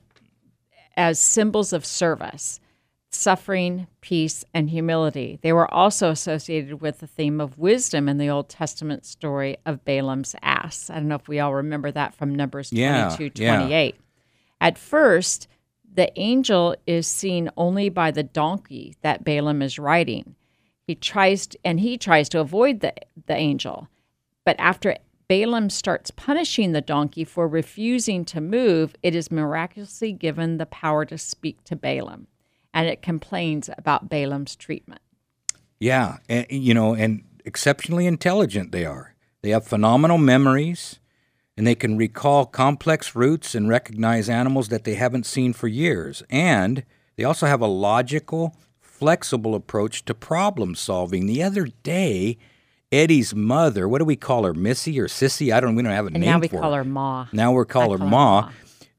as 0.96 1.20
symbols 1.20 1.74
of 1.74 1.86
service, 1.86 2.60
suffering, 3.10 3.88
peace, 4.02 4.44
and 4.54 4.70
humility. 4.70 5.40
They 5.42 5.54
were 5.54 5.72
also 5.74 6.10
associated 6.10 6.82
with 6.82 7.00
the 7.00 7.08
theme 7.08 7.40
of 7.40 7.58
wisdom 7.58 8.10
in 8.10 8.18
the 8.18 8.30
Old 8.30 8.50
Testament 8.50 9.06
story 9.06 9.58
of 9.66 9.86
Balaam's 9.86 10.36
ass. 10.42 10.90
I 10.90 10.96
don't 10.96 11.08
know 11.08 11.16
if 11.16 11.28
we 11.28 11.40
all 11.40 11.54
remember 11.54 11.92
that 11.92 12.16
from 12.16 12.36
Numbers 12.36 12.72
Yeah, 12.74 13.16
22, 13.16 13.44
yeah. 13.44 13.58
28. 13.58 13.96
At 14.60 14.78
first, 14.78 15.48
the 15.92 16.12
angel 16.20 16.76
is 16.86 17.08
seen 17.08 17.50
only 17.58 17.90
by 17.90 18.12
the 18.12 18.24
donkey 18.24 18.96
that 19.02 19.24
Balaam 19.24 19.62
is 19.62 19.80
riding. 19.80 20.36
He 20.86 20.96
tries 20.96 21.48
to, 21.48 21.60
and 21.64 21.80
he 21.80 21.98
tries 21.98 22.30
to 22.30 22.40
avoid 22.40 22.82
the, 22.82 22.94
the 23.26 23.36
angel. 23.36 23.88
But 24.46 24.56
after 24.60 24.98
Balaam 25.28 25.70
starts 25.70 26.12
punishing 26.12 26.72
the 26.72 26.82
donkey 26.82 27.26
for 27.26 27.48
refusing 27.48 28.24
to 28.26 28.40
move, 28.40 28.96
it 29.04 29.14
is 29.16 29.32
miraculously 29.32 30.14
given 30.14 30.58
the 30.58 30.66
power 30.66 31.04
to 31.06 31.18
speak 31.18 31.64
to 31.66 31.76
Balaam. 31.76 32.28
And 32.78 32.88
it 32.88 33.02
complains 33.02 33.72
about 33.76 34.08
Balaam's 34.08 34.56
treatment. 34.56 35.02
Yeah, 35.80 36.18
and, 36.30 36.46
you 36.52 36.76
know, 36.76 36.94
and 36.94 37.24
exceptionally 37.44 38.06
intelligent 38.06 38.72
they 38.72 38.86
are. 38.86 39.16
They 39.42 39.50
have 39.50 39.66
phenomenal 39.66 40.20
memories, 40.20 41.00
and 41.58 41.66
they 41.66 41.74
can 41.74 41.98
recall 41.98 42.46
complex 42.46 43.16
routes 43.16 43.56
and 43.56 43.68
recognize 43.68 44.30
animals 44.30 44.68
that 44.68 44.84
they 44.84 44.94
haven't 44.94 45.26
seen 45.26 45.54
for 45.54 45.68
years. 45.68 46.22
And 46.30 46.84
they 47.16 47.24
also 47.24 47.48
have 47.48 47.62
a 47.62 47.68
logical, 47.68 48.56
flexible 48.80 49.56
approach 49.56 50.06
to 50.06 50.14
problem 50.14 50.76
solving. 50.76 51.26
The 51.26 51.42
other 51.42 51.70
day, 51.82 52.38
Eddie's 52.92 53.34
mother, 53.34 53.88
what 53.88 53.98
do 54.00 54.06
we 54.06 54.16
call 54.16 54.44
her, 54.44 54.54
Missy 54.54 55.00
or 55.00 55.08
Sissy? 55.08 55.52
I 55.52 55.60
don't. 55.62 55.74
We 55.74 55.82
don't 55.82 55.92
have 55.94 56.06
a 56.06 56.10
And 56.10 56.20
name 56.20 56.30
now 56.30 56.38
we 56.38 56.48
call 56.48 56.74
her. 56.74 56.84
her 56.84 56.90
Ma. 56.90 57.26
Now 57.32 57.52
we're 57.54 57.66
call 57.66 57.90
I 57.90 57.94
her 57.94 57.98
call 57.98 58.06
her 58.06 58.12
Ma. 58.12 58.42
Ma. 58.42 58.52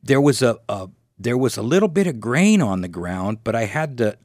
There 0.03 0.21
was 0.21 0.43
a, 0.43 0.59
a 0.69 0.89
there 1.19 1.37
was 1.37 1.57
a 1.57 1.63
little 1.63 1.89
bit 1.89 2.07
of 2.07 2.21
grain 2.21 2.63
on 2.63 2.81
the 2.81 2.89
ground, 2.89 3.39
but 3.45 3.55
I 3.55 3.65
had 3.65 3.99
to. 3.99 4.17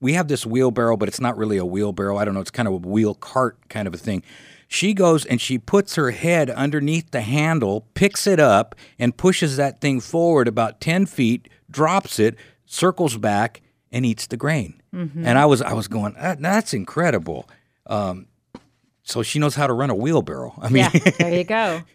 We 0.00 0.14
have 0.14 0.28
this 0.28 0.46
wheelbarrow, 0.46 0.96
but 0.96 1.08
it's 1.08 1.20
not 1.20 1.36
really 1.36 1.58
a 1.58 1.64
wheelbarrow. 1.64 2.16
I 2.16 2.24
don't 2.24 2.32
know. 2.34 2.40
It's 2.40 2.50
kind 2.50 2.66
of 2.66 2.74
a 2.74 2.76
wheel 2.78 3.14
cart 3.14 3.58
kind 3.68 3.86
of 3.86 3.92
a 3.94 3.98
thing. 3.98 4.22
She 4.66 4.94
goes 4.94 5.26
and 5.26 5.40
she 5.40 5.58
puts 5.58 5.96
her 5.96 6.12
head 6.12 6.48
underneath 6.48 7.10
the 7.10 7.20
handle, 7.20 7.86
picks 7.94 8.26
it 8.26 8.40
up, 8.40 8.74
and 8.98 9.16
pushes 9.16 9.56
that 9.56 9.80
thing 9.80 10.00
forward 10.00 10.48
about 10.48 10.80
ten 10.80 11.06
feet, 11.06 11.48
drops 11.70 12.18
it, 12.18 12.36
circles 12.66 13.16
back, 13.18 13.60
and 13.92 14.06
eats 14.06 14.26
the 14.26 14.36
grain. 14.36 14.80
Mm-hmm. 14.94 15.26
And 15.26 15.38
I 15.38 15.46
was 15.46 15.60
I 15.60 15.72
was 15.74 15.86
going, 15.88 16.14
"That- 16.14 16.40
that's 16.40 16.72
incredible. 16.72 17.48
Um, 17.86 18.26
so 19.02 19.22
she 19.22 19.38
knows 19.38 19.54
how 19.56 19.66
to 19.66 19.72
run 19.72 19.90
a 19.90 19.94
wheelbarrow. 19.94 20.54
I 20.60 20.68
mean, 20.68 20.88
yeah, 20.94 21.10
there 21.18 21.34
you 21.34 21.44
go. 21.44 21.82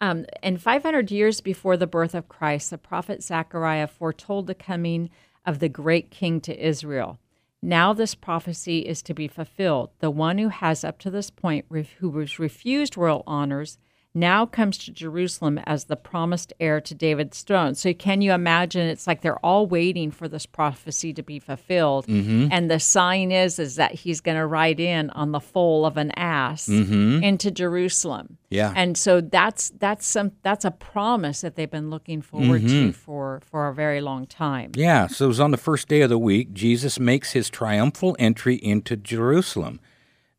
Um, 0.00 0.26
and 0.42 0.62
500 0.62 1.10
years 1.10 1.40
before 1.40 1.76
the 1.76 1.86
birth 1.86 2.14
of 2.14 2.28
Christ, 2.28 2.70
the 2.70 2.78
prophet 2.78 3.22
Zechariah 3.22 3.88
foretold 3.88 4.46
the 4.46 4.54
coming 4.54 5.10
of 5.44 5.58
the 5.58 5.68
great 5.68 6.10
king 6.10 6.40
to 6.42 6.66
Israel. 6.66 7.18
Now, 7.60 7.92
this 7.92 8.14
prophecy 8.14 8.80
is 8.80 9.02
to 9.02 9.14
be 9.14 9.26
fulfilled. 9.26 9.90
The 9.98 10.10
one 10.10 10.38
who 10.38 10.48
has, 10.48 10.84
up 10.84 10.98
to 11.00 11.10
this 11.10 11.30
point, 11.30 11.66
who 11.98 12.08
was 12.08 12.38
refused 12.38 12.96
royal 12.96 13.24
honors, 13.26 13.78
now 14.14 14.46
comes 14.46 14.78
to 14.78 14.90
Jerusalem 14.90 15.58
as 15.58 15.84
the 15.84 15.96
promised 15.96 16.52
heir 16.58 16.80
to 16.80 16.94
David's 16.94 17.42
throne. 17.42 17.74
So, 17.74 17.92
can 17.92 18.20
you 18.20 18.32
imagine? 18.32 18.86
It's 18.88 19.06
like 19.06 19.20
they're 19.20 19.44
all 19.44 19.66
waiting 19.66 20.10
for 20.10 20.28
this 20.28 20.46
prophecy 20.46 21.12
to 21.12 21.22
be 21.22 21.38
fulfilled, 21.38 22.06
mm-hmm. 22.06 22.48
and 22.50 22.70
the 22.70 22.80
sign 22.80 23.30
is 23.30 23.58
is 23.58 23.76
that 23.76 23.92
he's 23.92 24.20
going 24.20 24.36
to 24.36 24.46
ride 24.46 24.80
in 24.80 25.10
on 25.10 25.32
the 25.32 25.40
foal 25.40 25.86
of 25.86 25.96
an 25.96 26.10
ass 26.12 26.68
mm-hmm. 26.68 27.22
into 27.22 27.50
Jerusalem. 27.50 28.38
Yeah. 28.50 28.72
and 28.74 28.96
so 28.96 29.20
that's 29.20 29.70
that's 29.78 30.06
some 30.06 30.32
that's 30.42 30.64
a 30.64 30.70
promise 30.70 31.42
that 31.42 31.54
they've 31.56 31.70
been 31.70 31.90
looking 31.90 32.22
forward 32.22 32.62
to 32.62 32.66
mm-hmm. 32.66 32.90
for 32.92 33.40
for 33.44 33.68
a 33.68 33.74
very 33.74 34.00
long 34.00 34.26
time. 34.26 34.72
Yeah, 34.74 35.06
so 35.06 35.26
it 35.26 35.28
was 35.28 35.40
on 35.40 35.50
the 35.50 35.58
first 35.58 35.88
day 35.88 36.00
of 36.00 36.08
the 36.08 36.18
week, 36.18 36.52
Jesus 36.54 36.98
makes 36.98 37.32
his 37.32 37.50
triumphal 37.50 38.16
entry 38.18 38.56
into 38.56 38.96
Jerusalem. 38.96 39.80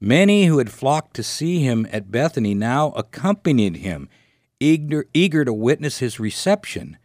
Many 0.01 0.45
who 0.45 0.59
had 0.59 0.71
flocked 0.71 1.13
to 1.15 1.23
see 1.23 1.59
him 1.59 1.85
at 1.91 2.11
Bethany 2.11 2.53
now 2.53 2.91
accompanied 2.91 3.77
him, 3.77 4.07
eager, 4.59 5.05
eager 5.13 5.43
to 5.43 5.53
witness 5.53 5.99
his 5.99 6.19
reception. 6.19 6.97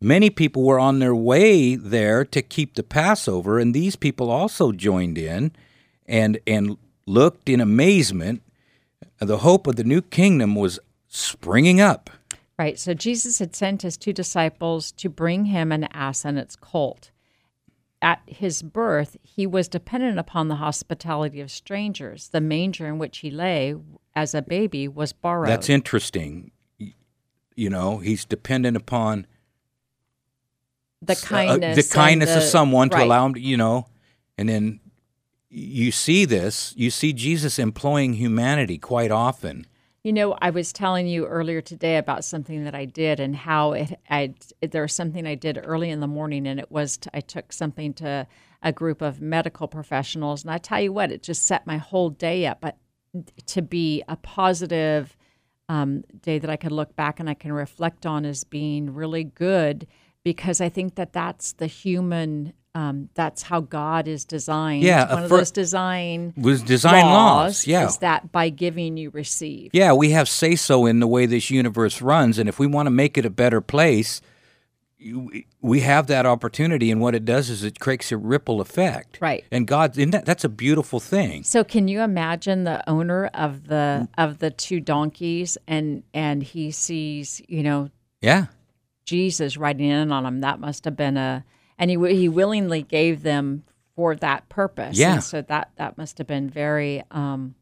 Many 0.00 0.30
people 0.30 0.64
were 0.64 0.78
on 0.78 0.98
their 0.98 1.14
way 1.14 1.76
there 1.76 2.24
to 2.24 2.40
keep 2.40 2.74
the 2.74 2.82
Passover, 2.82 3.58
and 3.58 3.74
these 3.74 3.96
people 3.96 4.30
also 4.30 4.72
joined 4.72 5.18
in 5.18 5.52
and, 6.06 6.38
and 6.46 6.78
looked 7.06 7.50
in 7.50 7.60
amazement. 7.60 8.42
The 9.18 9.38
hope 9.38 9.66
of 9.66 9.76
the 9.76 9.84
new 9.84 10.00
kingdom 10.00 10.54
was 10.54 10.78
springing 11.08 11.80
up. 11.80 12.08
Right. 12.58 12.78
So 12.78 12.94
Jesus 12.94 13.38
had 13.38 13.54
sent 13.54 13.82
his 13.82 13.96
two 13.96 14.12
disciples 14.12 14.92
to 14.92 15.08
bring 15.08 15.46
him 15.46 15.72
an 15.72 15.84
ass 15.92 16.24
and 16.24 16.38
its 16.38 16.56
colt. 16.56 17.10
At 18.02 18.22
his 18.26 18.62
birth, 18.62 19.16
he 19.22 19.46
was 19.46 19.68
dependent 19.68 20.18
upon 20.18 20.48
the 20.48 20.56
hospitality 20.56 21.40
of 21.40 21.50
strangers. 21.50 22.28
The 22.28 22.40
manger 22.40 22.86
in 22.86 22.98
which 22.98 23.18
he 23.18 23.30
lay 23.30 23.74
as 24.16 24.34
a 24.34 24.40
baby 24.40 24.88
was 24.88 25.12
borrowed. 25.12 25.48
That's 25.50 25.68
interesting. 25.68 26.50
You 27.56 27.68
know, 27.68 27.98
he's 27.98 28.24
dependent 28.24 28.76
upon 28.76 29.26
the 31.02 31.12
uh, 31.12 31.16
kindness, 31.16 31.88
the 31.88 31.94
kindness 31.94 32.30
of 32.34 32.42
the- 32.42 32.48
someone 32.48 32.88
to 32.90 33.02
allow 33.04 33.26
him, 33.26 33.34
to, 33.34 33.40
you 33.40 33.56
know, 33.56 33.86
and 34.38 34.48
then 34.48 34.80
you 35.50 35.90
see 35.92 36.24
this, 36.24 36.72
you 36.76 36.90
see 36.90 37.12
Jesus 37.12 37.58
employing 37.58 38.14
humanity 38.14 38.78
quite 38.78 39.10
often. 39.10 39.66
You 40.02 40.14
know, 40.14 40.34
I 40.40 40.48
was 40.48 40.72
telling 40.72 41.06
you 41.06 41.26
earlier 41.26 41.60
today 41.60 41.98
about 41.98 42.24
something 42.24 42.64
that 42.64 42.74
I 42.74 42.86
did 42.86 43.20
and 43.20 43.36
how 43.36 43.72
it. 43.72 43.98
There 44.62 44.82
was 44.82 44.94
something 44.94 45.26
I 45.26 45.34
did 45.34 45.60
early 45.62 45.90
in 45.90 46.00
the 46.00 46.06
morning, 46.06 46.46
and 46.46 46.58
it 46.58 46.72
was 46.72 46.96
t 46.96 47.10
I 47.12 47.20
took 47.20 47.52
something 47.52 47.92
to 47.94 48.26
a 48.62 48.72
group 48.72 49.02
of 49.02 49.20
medical 49.20 49.68
professionals, 49.68 50.42
and 50.42 50.50
I 50.50 50.56
tell 50.56 50.80
you 50.80 50.90
what, 50.92 51.12
it 51.12 51.22
just 51.22 51.42
set 51.42 51.66
my 51.66 51.76
whole 51.76 52.08
day 52.08 52.46
up. 52.46 52.62
But 52.62 52.78
to 53.46 53.60
be 53.60 54.02
a 54.08 54.16
positive 54.16 55.14
um, 55.68 56.02
day 56.22 56.38
that 56.38 56.48
I 56.48 56.56
could 56.56 56.72
look 56.72 56.96
back 56.96 57.20
and 57.20 57.28
I 57.28 57.34
can 57.34 57.52
reflect 57.52 58.06
on 58.06 58.24
as 58.24 58.42
being 58.44 58.94
really 58.94 59.24
good, 59.24 59.86
because 60.24 60.62
I 60.62 60.70
think 60.70 60.94
that 60.94 61.12
that's 61.12 61.52
the 61.52 61.66
human. 61.66 62.54
Um, 62.74 63.08
that's 63.14 63.42
how 63.42 63.60
God 63.62 64.06
is 64.06 64.24
designed. 64.24 64.84
Yeah, 64.84 65.12
one 65.12 65.24
of 65.24 65.28
those 65.30 65.50
design 65.50 66.32
Was 66.36 66.62
design 66.62 67.04
laws, 67.04 67.66
yeah. 67.66 67.86
is 67.86 67.98
that 67.98 68.30
by 68.30 68.48
giving 68.48 68.96
you 68.96 69.10
receive. 69.10 69.70
Yeah, 69.72 69.92
we 69.92 70.10
have 70.10 70.28
say 70.28 70.54
so 70.54 70.86
in 70.86 71.00
the 71.00 71.08
way 71.08 71.26
this 71.26 71.50
universe 71.50 72.00
runs, 72.00 72.38
and 72.38 72.48
if 72.48 72.60
we 72.60 72.68
want 72.68 72.86
to 72.86 72.90
make 72.90 73.18
it 73.18 73.24
a 73.26 73.30
better 73.30 73.60
place, 73.60 74.20
you- 74.98 75.42
we 75.60 75.80
have 75.80 76.06
that 76.08 76.26
opportunity. 76.26 76.92
And 76.92 77.00
what 77.00 77.14
it 77.16 77.24
does 77.24 77.50
is 77.50 77.64
it 77.64 77.80
creates 77.80 78.12
a 78.12 78.16
ripple 78.16 78.60
effect. 78.60 79.18
Right. 79.20 79.44
And 79.50 79.66
God, 79.66 79.98
isn't 79.98 80.10
that, 80.10 80.24
that's 80.24 80.44
a 80.44 80.48
beautiful 80.48 81.00
thing. 81.00 81.42
So 81.42 81.64
can 81.64 81.88
you 81.88 82.02
imagine 82.02 82.62
the 82.64 82.88
owner 82.88 83.26
of 83.34 83.66
the 83.66 84.08
of 84.16 84.38
the 84.38 84.50
two 84.50 84.78
donkeys 84.78 85.58
and 85.66 86.02
and 86.14 86.42
he 86.42 86.70
sees, 86.70 87.42
you 87.48 87.62
know, 87.64 87.90
Yeah. 88.20 88.46
Jesus 89.06 89.56
riding 89.56 89.88
in 89.90 90.12
on 90.12 90.24
him. 90.24 90.40
That 90.42 90.60
must 90.60 90.84
have 90.84 90.96
been 90.96 91.16
a 91.16 91.44
and 91.80 91.90
he 91.90 92.14
he 92.14 92.28
willingly 92.28 92.82
gave 92.82 93.24
them 93.24 93.64
for 93.96 94.14
that 94.14 94.48
purpose. 94.48 94.96
Yeah. 94.96 95.14
And 95.14 95.24
so 95.24 95.42
that 95.42 95.72
that 95.76 95.98
must 95.98 96.18
have 96.18 96.28
been 96.28 96.48
very 96.48 97.02
um 97.10 97.56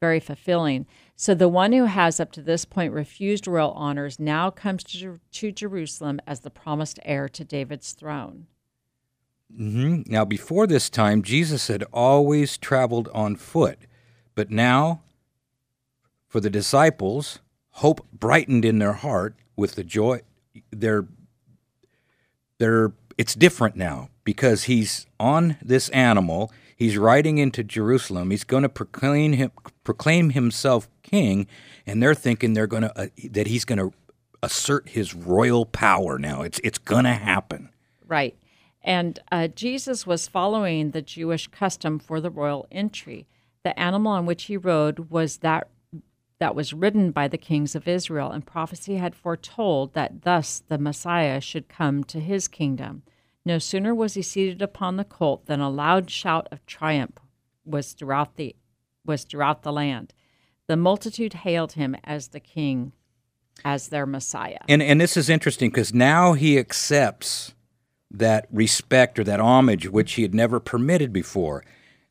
very 0.00 0.20
fulfilling. 0.20 0.86
So 1.16 1.34
the 1.34 1.48
one 1.48 1.72
who 1.72 1.86
has 1.86 2.20
up 2.20 2.30
to 2.32 2.42
this 2.42 2.66
point 2.66 2.92
refused 2.92 3.46
royal 3.46 3.72
honors 3.72 4.20
now 4.20 4.50
comes 4.50 4.84
to, 4.84 5.18
to 5.32 5.50
Jerusalem 5.50 6.20
as 6.26 6.40
the 6.40 6.50
promised 6.50 6.98
heir 7.02 7.30
to 7.30 7.44
David's 7.44 7.92
throne. 7.92 8.46
hmm 9.50 10.02
Now, 10.06 10.26
before 10.26 10.66
this 10.66 10.90
time, 10.90 11.22
Jesus 11.22 11.68
had 11.68 11.82
always 11.92 12.58
traveled 12.58 13.08
on 13.14 13.36
foot, 13.36 13.78
but 14.34 14.50
now, 14.50 15.00
for 16.28 16.40
the 16.40 16.50
disciples, 16.50 17.38
hope 17.70 18.06
brightened 18.12 18.66
in 18.66 18.78
their 18.78 18.92
heart 18.92 19.34
with 19.56 19.76
the 19.76 19.84
joy. 19.84 20.20
They're, 20.70 21.06
they're, 22.58 22.92
it's 23.18 23.34
different 23.34 23.76
now 23.76 24.08
because 24.24 24.64
he's 24.64 25.06
on 25.18 25.56
this 25.62 25.88
animal. 25.90 26.52
He's 26.76 26.98
riding 26.98 27.38
into 27.38 27.64
Jerusalem. 27.64 28.30
He's 28.30 28.44
going 28.44 28.62
to 28.62 28.68
proclaim 28.68 29.32
him, 29.32 29.50
proclaim 29.84 30.30
himself 30.30 30.88
king, 31.02 31.46
and 31.86 32.02
they're 32.02 32.14
thinking 32.14 32.52
they're 32.52 32.66
going 32.66 32.82
to 32.82 32.98
uh, 32.98 33.06
that 33.30 33.46
he's 33.46 33.64
going 33.64 33.78
to 33.78 33.92
assert 34.42 34.90
his 34.90 35.14
royal 35.14 35.64
power. 35.64 36.18
Now 36.18 36.42
it's 36.42 36.60
it's 36.62 36.78
going 36.78 37.04
to 37.04 37.14
happen. 37.14 37.70
Right. 38.06 38.36
And 38.82 39.18
uh, 39.32 39.48
Jesus 39.48 40.06
was 40.06 40.28
following 40.28 40.92
the 40.92 41.02
Jewish 41.02 41.48
custom 41.48 41.98
for 41.98 42.20
the 42.20 42.30
royal 42.30 42.66
entry. 42.70 43.26
The 43.64 43.78
animal 43.78 44.12
on 44.12 44.26
which 44.26 44.44
he 44.44 44.56
rode 44.56 45.10
was 45.10 45.38
that 45.38 45.68
that 46.38 46.54
was 46.54 46.74
ridden 46.74 47.10
by 47.10 47.28
the 47.28 47.38
kings 47.38 47.74
of 47.74 47.88
Israel, 47.88 48.30
and 48.30 48.44
prophecy 48.46 48.96
had 48.96 49.14
foretold 49.14 49.94
that 49.94 50.22
thus 50.22 50.62
the 50.68 50.78
Messiah 50.78 51.40
should 51.40 51.68
come 51.68 52.04
to 52.04 52.20
his 52.20 52.48
kingdom. 52.48 53.02
No 53.44 53.58
sooner 53.58 53.94
was 53.94 54.14
he 54.14 54.22
seated 54.22 54.60
upon 54.60 54.96
the 54.96 55.04
colt 55.04 55.46
than 55.46 55.60
a 55.60 55.70
loud 55.70 56.10
shout 56.10 56.48
of 56.50 56.64
triumph 56.66 57.18
was 57.64 57.92
throughout 57.92 58.36
the 58.36 58.54
was 59.04 59.22
throughout 59.22 59.62
the 59.62 59.72
land. 59.72 60.12
The 60.66 60.76
multitude 60.76 61.32
hailed 61.32 61.72
him 61.72 61.94
as 62.02 62.28
the 62.28 62.40
king, 62.40 62.92
as 63.64 63.88
their 63.88 64.04
Messiah. 64.04 64.58
And 64.68 64.82
and 64.82 65.00
this 65.00 65.16
is 65.16 65.30
interesting 65.30 65.70
because 65.70 65.94
now 65.94 66.32
he 66.32 66.58
accepts 66.58 67.54
that 68.10 68.46
respect 68.50 69.18
or 69.18 69.24
that 69.24 69.40
homage 69.40 69.88
which 69.88 70.14
he 70.14 70.22
had 70.22 70.34
never 70.34 70.60
permitted 70.60 71.12
before. 71.12 71.64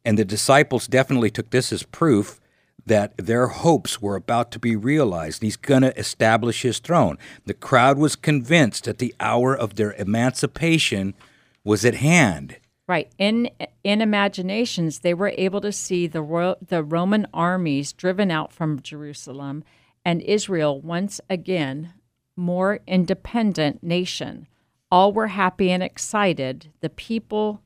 And 0.03 0.17
the 0.17 0.25
disciples 0.25 0.87
definitely 0.87 1.31
took 1.31 1.49
this 1.49 1.73
as 1.73 1.83
proof 1.83 2.39
that 2.85 3.17
their 3.17 3.47
hopes 3.47 4.01
were 4.01 4.15
about 4.15 4.51
to 4.51 4.59
be 4.59 4.75
realized. 4.75 5.41
He's 5.41 5.55
going 5.55 5.81
to 5.81 5.97
establish 5.97 6.61
his 6.61 6.79
throne. 6.79 7.17
The 7.45 7.53
crowd 7.53 7.97
was 7.97 8.15
convinced 8.15 8.85
that 8.85 8.99
the 8.99 9.15
hour 9.19 9.55
of 9.55 9.75
their 9.75 9.93
emancipation 9.93 11.15
was 11.63 11.83
at 11.83 11.95
hand. 11.95 12.57
Right. 12.87 13.11
In 13.17 13.49
in 13.83 14.01
imaginations, 14.01 14.99
they 14.99 15.15
were 15.15 15.33
able 15.37 15.59
to 15.61 15.71
see 15.71 16.05
the 16.05 16.21
Ro- 16.21 16.57
the 16.65 16.83
Roman 16.83 17.25
armies 17.33 17.91
driven 17.91 18.29
out 18.29 18.53
from 18.53 18.81
Jerusalem 18.81 19.63
and 20.03 20.21
Israel 20.21 20.79
once 20.79 21.19
again 21.27 21.93
more 22.35 22.81
independent 22.85 23.81
nation. 23.81 24.47
All 24.91 25.11
were 25.11 25.27
happy 25.27 25.71
and 25.71 25.81
excited. 25.81 26.71
The 26.81 26.89
people 26.91 27.61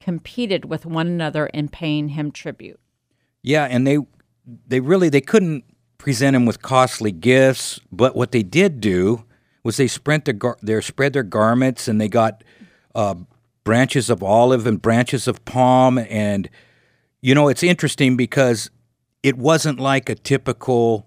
competed 0.00 0.66
with 0.66 0.84
one 0.84 1.06
another 1.06 1.46
in 1.46 1.68
paying 1.68 2.10
him 2.10 2.30
tribute. 2.30 2.80
Yeah, 3.42 3.64
and 3.64 3.86
they 3.86 3.98
they 4.44 4.80
really 4.80 5.08
they 5.08 5.20
couldn't 5.20 5.64
present 5.98 6.34
him 6.34 6.46
with 6.46 6.62
costly 6.62 7.12
gifts, 7.12 7.80
but 7.90 8.16
what 8.16 8.32
they 8.32 8.42
did 8.42 8.80
do 8.80 9.24
was 9.62 9.76
they 9.76 9.86
spread 9.86 10.24
their 10.24 10.34
gar- 10.34 10.58
they 10.62 10.80
spread 10.80 11.12
their 11.12 11.22
garments 11.22 11.86
and 11.86 12.00
they 12.00 12.08
got 12.08 12.42
uh, 12.94 13.14
branches 13.64 14.10
of 14.10 14.22
olive 14.22 14.66
and 14.66 14.82
branches 14.82 15.28
of 15.28 15.44
palm. 15.44 15.98
And 15.98 16.50
you 17.20 17.34
know 17.34 17.48
it's 17.48 17.62
interesting 17.62 18.16
because 18.16 18.70
it 19.22 19.38
wasn't 19.38 19.78
like 19.78 20.08
a 20.08 20.14
typical 20.14 21.06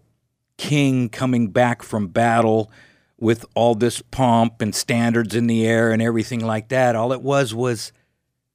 king 0.58 1.10
coming 1.10 1.50
back 1.50 1.84
from 1.84 2.08
battle 2.08 2.72
with 3.18 3.46
all 3.56 3.76
this 3.76 4.02
pomp 4.02 4.62
and 4.62 4.74
standards 4.74 5.36
in 5.36 5.48
the 5.48 5.66
air 5.66 5.92
and 5.92 6.02
everything 6.02 6.46
like 6.46 6.70
that. 6.70 6.96
All 6.96 7.12
it 7.12 7.22
was 7.22 7.54
was 7.54 7.92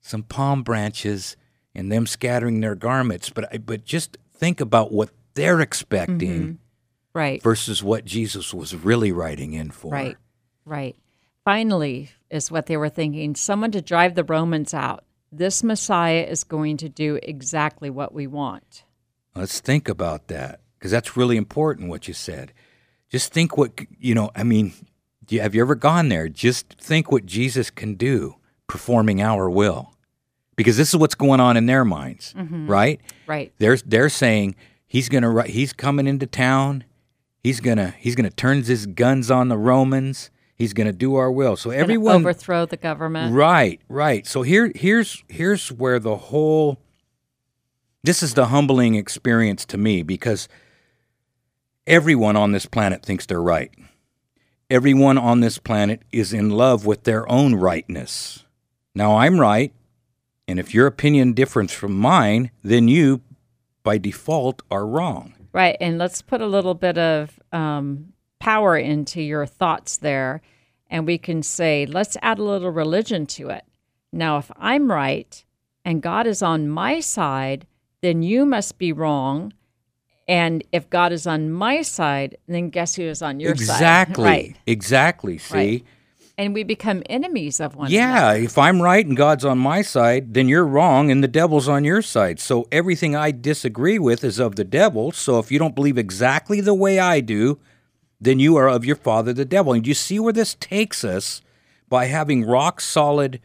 some 0.01 0.23
palm 0.23 0.63
branches 0.63 1.37
and 1.75 1.91
them 1.93 2.07
scattering 2.07 2.61
their 2.61 2.75
garments. 2.75 3.31
But 3.31 3.67
but 3.67 3.85
just 3.85 4.17
think 4.41 4.61
about 4.61 4.91
what 4.91 5.11
they're 5.35 5.61
expecting 5.61 6.41
mm-hmm. 6.41 6.53
Right. 7.13 7.43
versus 7.43 7.83
what 7.83 8.05
Jesus 8.05 8.55
was 8.55 8.75
really 8.75 9.13
writing 9.13 9.53
in 9.53 9.71
for 9.71 9.93
Right. 9.93 10.17
Right. 10.65 10.97
Finally, 11.45 12.11
is 12.31 12.51
what 12.51 12.67
they 12.67 12.77
were 12.77 12.89
thinking 12.89 13.35
someone 13.35 13.73
to 13.73 13.83
drive 13.83 14.15
the 14.15 14.25
Romans 14.25 14.73
out. 14.73 15.05
This 15.33 15.63
Messiah 15.63 16.27
is 16.29 16.45
going 16.45 16.77
to 16.79 16.89
do 16.89 17.19
exactly 17.23 17.91
what 17.91 18.15
we 18.15 18.27
want. 18.27 18.85
Let's 19.35 19.61
think 19.61 19.89
about 19.89 20.29
that 20.29 20.61
because 20.79 20.91
that's 20.91 21.17
really 21.17 21.37
important 21.37 21.89
what 21.89 22.09
you 22.09 22.15
said. 22.15 22.53
Just 23.11 23.33
think 23.33 23.57
what 23.57 23.73
you 23.99 24.15
know. 24.15 24.31
I 24.35 24.45
mean, 24.45 24.73
do 25.25 25.37
you, 25.37 25.41
have 25.41 25.55
you 25.55 25.61
ever 25.61 25.75
gone 25.75 26.09
there? 26.09 26.29
Just 26.29 26.75
think 26.75 27.11
what 27.11 27.27
Jesus 27.27 27.71
can 27.71 27.95
do 27.95 28.37
performing 28.67 29.21
our 29.21 29.51
will, 29.51 29.95
because 30.61 30.77
this 30.77 30.91
is 30.91 30.97
what's 30.97 31.15
going 31.15 31.41
on 31.41 31.57
in 31.57 31.65
their 31.65 31.87
minds, 31.87 32.35
mm-hmm. 32.37 32.67
right? 32.67 33.01
Right. 33.27 33.51
They're 33.57 33.79
they're 33.79 34.11
saying 34.11 34.57
he's 34.87 35.09
gonna 35.09 35.45
he's 35.45 35.73
coming 35.73 36.07
into 36.07 36.27
town. 36.27 36.85
He's 37.43 37.61
gonna 37.61 37.95
he's 37.99 38.15
gonna 38.15 38.29
turn 38.29 38.63
his 38.63 38.85
guns 38.85 39.31
on 39.31 39.49
the 39.49 39.57
Romans. 39.57 40.31
He's 40.55 40.75
gonna 40.75 40.93
do 40.93 41.15
our 41.15 41.33
will. 41.33 41.57
So 41.57 41.71
Gonna 41.71 41.81
everyone 41.81 42.17
overthrow 42.17 42.67
the 42.67 42.77
government. 42.77 43.35
Right, 43.35 43.81
right. 43.89 44.27
So 44.27 44.43
here 44.43 44.71
here's 44.75 45.25
here's 45.31 45.73
where 45.73 45.99
the 45.99 46.17
whole 46.17 46.79
this 48.05 48.23
is 48.23 48.35
the 48.35 48.49
humbling 48.49 48.97
experience 48.97 49.65
to 49.65 49.79
me 49.79 50.03
because 50.03 50.47
everyone 51.87 52.37
on 52.37 52.53
this 52.53 52.67
planet 52.67 53.03
thinks 53.03 53.25
they're 53.25 53.41
right. 53.41 53.71
Everyone 54.69 55.17
on 55.17 55.41
this 55.41 55.57
planet 55.57 56.03
is 56.13 56.35
in 56.35 56.51
love 56.51 56.85
with 56.85 57.05
their 57.05 57.27
own 57.33 57.55
rightness. 57.55 58.45
Now 58.95 59.17
I'm 59.17 59.41
right, 59.41 59.73
and 60.51 60.59
if 60.59 60.75
your 60.75 60.89
opinion 60.89 61.33
differs 61.33 61.71
from 61.71 61.97
mine, 61.97 62.51
then 62.65 62.89
you 62.89 63.21
by 63.85 63.99
default 63.99 64.63
are 64.69 64.85
wrong. 64.85 65.35
Right. 65.53 65.77
And 65.81 65.97
let's 65.97 66.23
put 66.23 66.41
a 66.41 66.47
little 66.47 66.75
bit 66.75 66.99
of 66.99 67.39
um, 67.53 68.13
power 68.41 68.77
into 68.77 69.23
your 69.23 69.47
thoughts 69.47 69.99
there. 69.99 70.43
And 70.89 71.07
we 71.07 71.19
can 71.19 71.45
say, 71.45 71.87
let's 71.87 72.17
add 72.21 72.41
a 72.41 72.43
little 72.43 72.71
religion 72.71 73.27
to 73.27 73.51
it. 73.51 73.65
Now, 74.13 74.39
if 74.39 74.51
I'm 74.57 74.91
right 74.91 75.45
and 75.85 76.03
God 76.03 76.27
is 76.27 76.43
on 76.43 76.69
my 76.69 76.99
side, 76.99 77.67
then 78.03 78.23
you 78.23 78.45
must 78.45 78.77
be 78.77 78.93
wrong. 78.93 79.53
And 80.27 80.65
if 80.73 80.91
God 80.91 81.13
is 81.13 81.29
on 81.29 81.53
my 81.53 81.83
side, 81.83 82.37
then 82.49 82.71
guess 82.71 82.97
who 82.97 83.05
is 83.05 83.23
on 83.23 83.39
your 83.39 83.55
side? 83.55 83.63
exactly. 83.63 84.25
Right. 84.25 84.57
Exactly. 84.67 85.39
See? 85.39 85.55
Right. 85.55 85.85
And 86.41 86.55
we 86.55 86.63
become 86.63 87.03
enemies 87.05 87.61
of 87.61 87.77
one 87.77 87.91
Yeah, 87.91 88.21
another. 88.23 88.39
Yeah, 88.39 88.45
if 88.47 88.57
I'm 88.57 88.81
right 88.81 89.05
and 89.05 89.15
God's 89.15 89.45
on 89.45 89.59
my 89.59 89.83
side, 89.83 90.33
then 90.33 90.49
you're 90.49 90.65
wrong 90.65 91.11
and 91.11 91.23
the 91.23 91.29
devil's 91.29 91.69
on 91.69 91.85
your 91.85 92.01
side. 92.01 92.41
So 92.41 92.67
everything 92.73 93.15
I 93.15 93.31
disagree 93.31 93.99
with 93.99 94.25
is 94.25 94.39
of 94.39 94.57
the 94.57 94.65
devil. 94.65 95.13
So 95.13 95.39
if 95.39 95.53
you 95.53 95.59
don't 95.59 95.75
believe 95.75 95.99
exactly 95.99 96.63
the 96.63 96.73
way 96.73 96.99
I 96.99 97.21
do, 97.21 97.59
then 98.19 98.39
you 98.39 98.57
are 98.57 98.71
of 98.71 98.87
your 98.87 98.97
father, 98.97 99.35
the 99.35 99.45
devil. 99.45 99.75
And 99.75 99.87
you 99.87 99.93
see 99.93 100.19
where 100.19 100.33
this 100.33 100.55
takes 100.55 101.05
us 101.05 101.43
by 101.91 102.07
having 102.07 102.47
rock 102.47 102.81
solid 102.81 103.39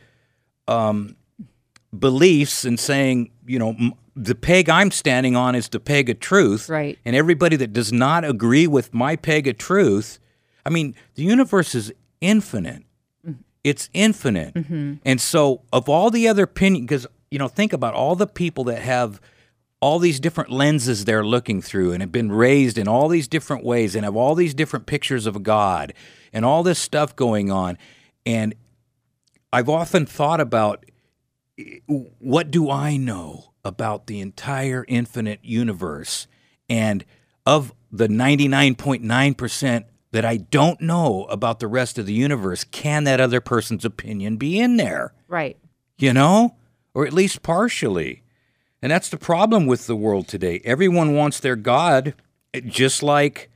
um, 0.65 1.17
beliefs 1.99 2.63
and 2.63 2.79
saying, 2.79 3.29
you 3.45 3.59
know, 3.59 3.71
m- 3.71 3.93
the 4.15 4.35
peg 4.35 4.69
I'm 4.69 4.89
standing 4.89 5.35
on 5.35 5.53
is 5.53 5.67
the 5.67 5.81
peg 5.81 6.09
of 6.09 6.21
truth. 6.21 6.69
Right. 6.69 6.97
And 7.03 7.13
everybody 7.13 7.57
that 7.57 7.73
does 7.73 7.91
not 7.91 8.23
agree 8.23 8.67
with 8.67 8.93
my 8.93 9.17
peg 9.17 9.49
of 9.49 9.57
truth, 9.57 10.17
I 10.65 10.69
mean, 10.69 10.95
the 11.15 11.23
universe 11.23 11.75
is 11.75 11.91
infinite. 12.21 12.84
It's 13.65 13.89
infinite. 13.93 14.53
Mm-hmm. 14.53 14.93
And 15.03 15.19
so, 15.19 15.63
of 15.73 15.89
all 15.89 16.11
the 16.11 16.27
other 16.27 16.43
opinions, 16.43 16.85
because, 16.85 17.07
you 17.31 17.39
know, 17.39 17.47
think 17.47 17.73
about 17.73 17.95
all 17.95 18.15
the 18.15 18.27
people 18.27 18.65
that 18.65 18.83
have 18.83 19.19
all 19.81 19.97
these 19.97 20.19
different 20.19 20.51
lenses 20.51 21.03
they're 21.03 21.25
looking 21.25 21.63
through 21.63 21.91
and 21.91 22.01
have 22.01 22.11
been 22.11 22.31
raised 22.31 22.77
in 22.77 22.87
all 22.87 23.07
these 23.07 23.27
different 23.27 23.65
ways 23.65 23.95
and 23.95 24.05
have 24.05 24.15
all 24.15 24.35
these 24.35 24.53
different 24.53 24.85
pictures 24.85 25.25
of 25.25 25.41
God 25.41 25.93
and 26.31 26.45
all 26.45 26.61
this 26.61 26.77
stuff 26.77 27.15
going 27.15 27.51
on. 27.51 27.79
And 28.23 28.53
I've 29.51 29.67
often 29.67 30.05
thought 30.05 30.39
about 30.39 30.85
what 32.19 32.51
do 32.51 32.69
I 32.69 32.97
know 32.97 33.53
about 33.63 34.05
the 34.05 34.21
entire 34.21 34.85
infinite 34.87 35.39
universe? 35.43 36.27
And 36.69 37.03
of 37.47 37.73
the 37.91 38.07
99.9% 38.07 39.85
that 40.15 40.23
I 40.23 40.37
don't 40.37 40.79
know 40.79 41.25
about 41.25 41.59
the 41.59 41.67
rest 41.67 41.97
of 41.97 42.05
the 42.05 42.13
universe, 42.13 42.63
can 42.63 43.03
that 43.03 43.19
other 43.19 43.41
person's 43.41 43.83
opinion 43.83 44.37
be 44.37 44.57
in 44.57 44.77
there? 44.77 45.13
Right. 45.27 45.57
You 45.97 46.13
know? 46.13 46.55
Or 46.93 47.05
at 47.05 47.11
least 47.11 47.43
partially. 47.43 48.23
And 48.81 48.89
that's 48.89 49.09
the 49.09 49.17
problem 49.17 49.65
with 49.65 49.87
the 49.87 49.95
world 49.95 50.29
today. 50.29 50.61
Everyone 50.63 51.15
wants 51.15 51.41
their 51.41 51.57
God 51.57 52.13
eh, 52.53 52.61
just 52.65 53.03
like 53.03 53.49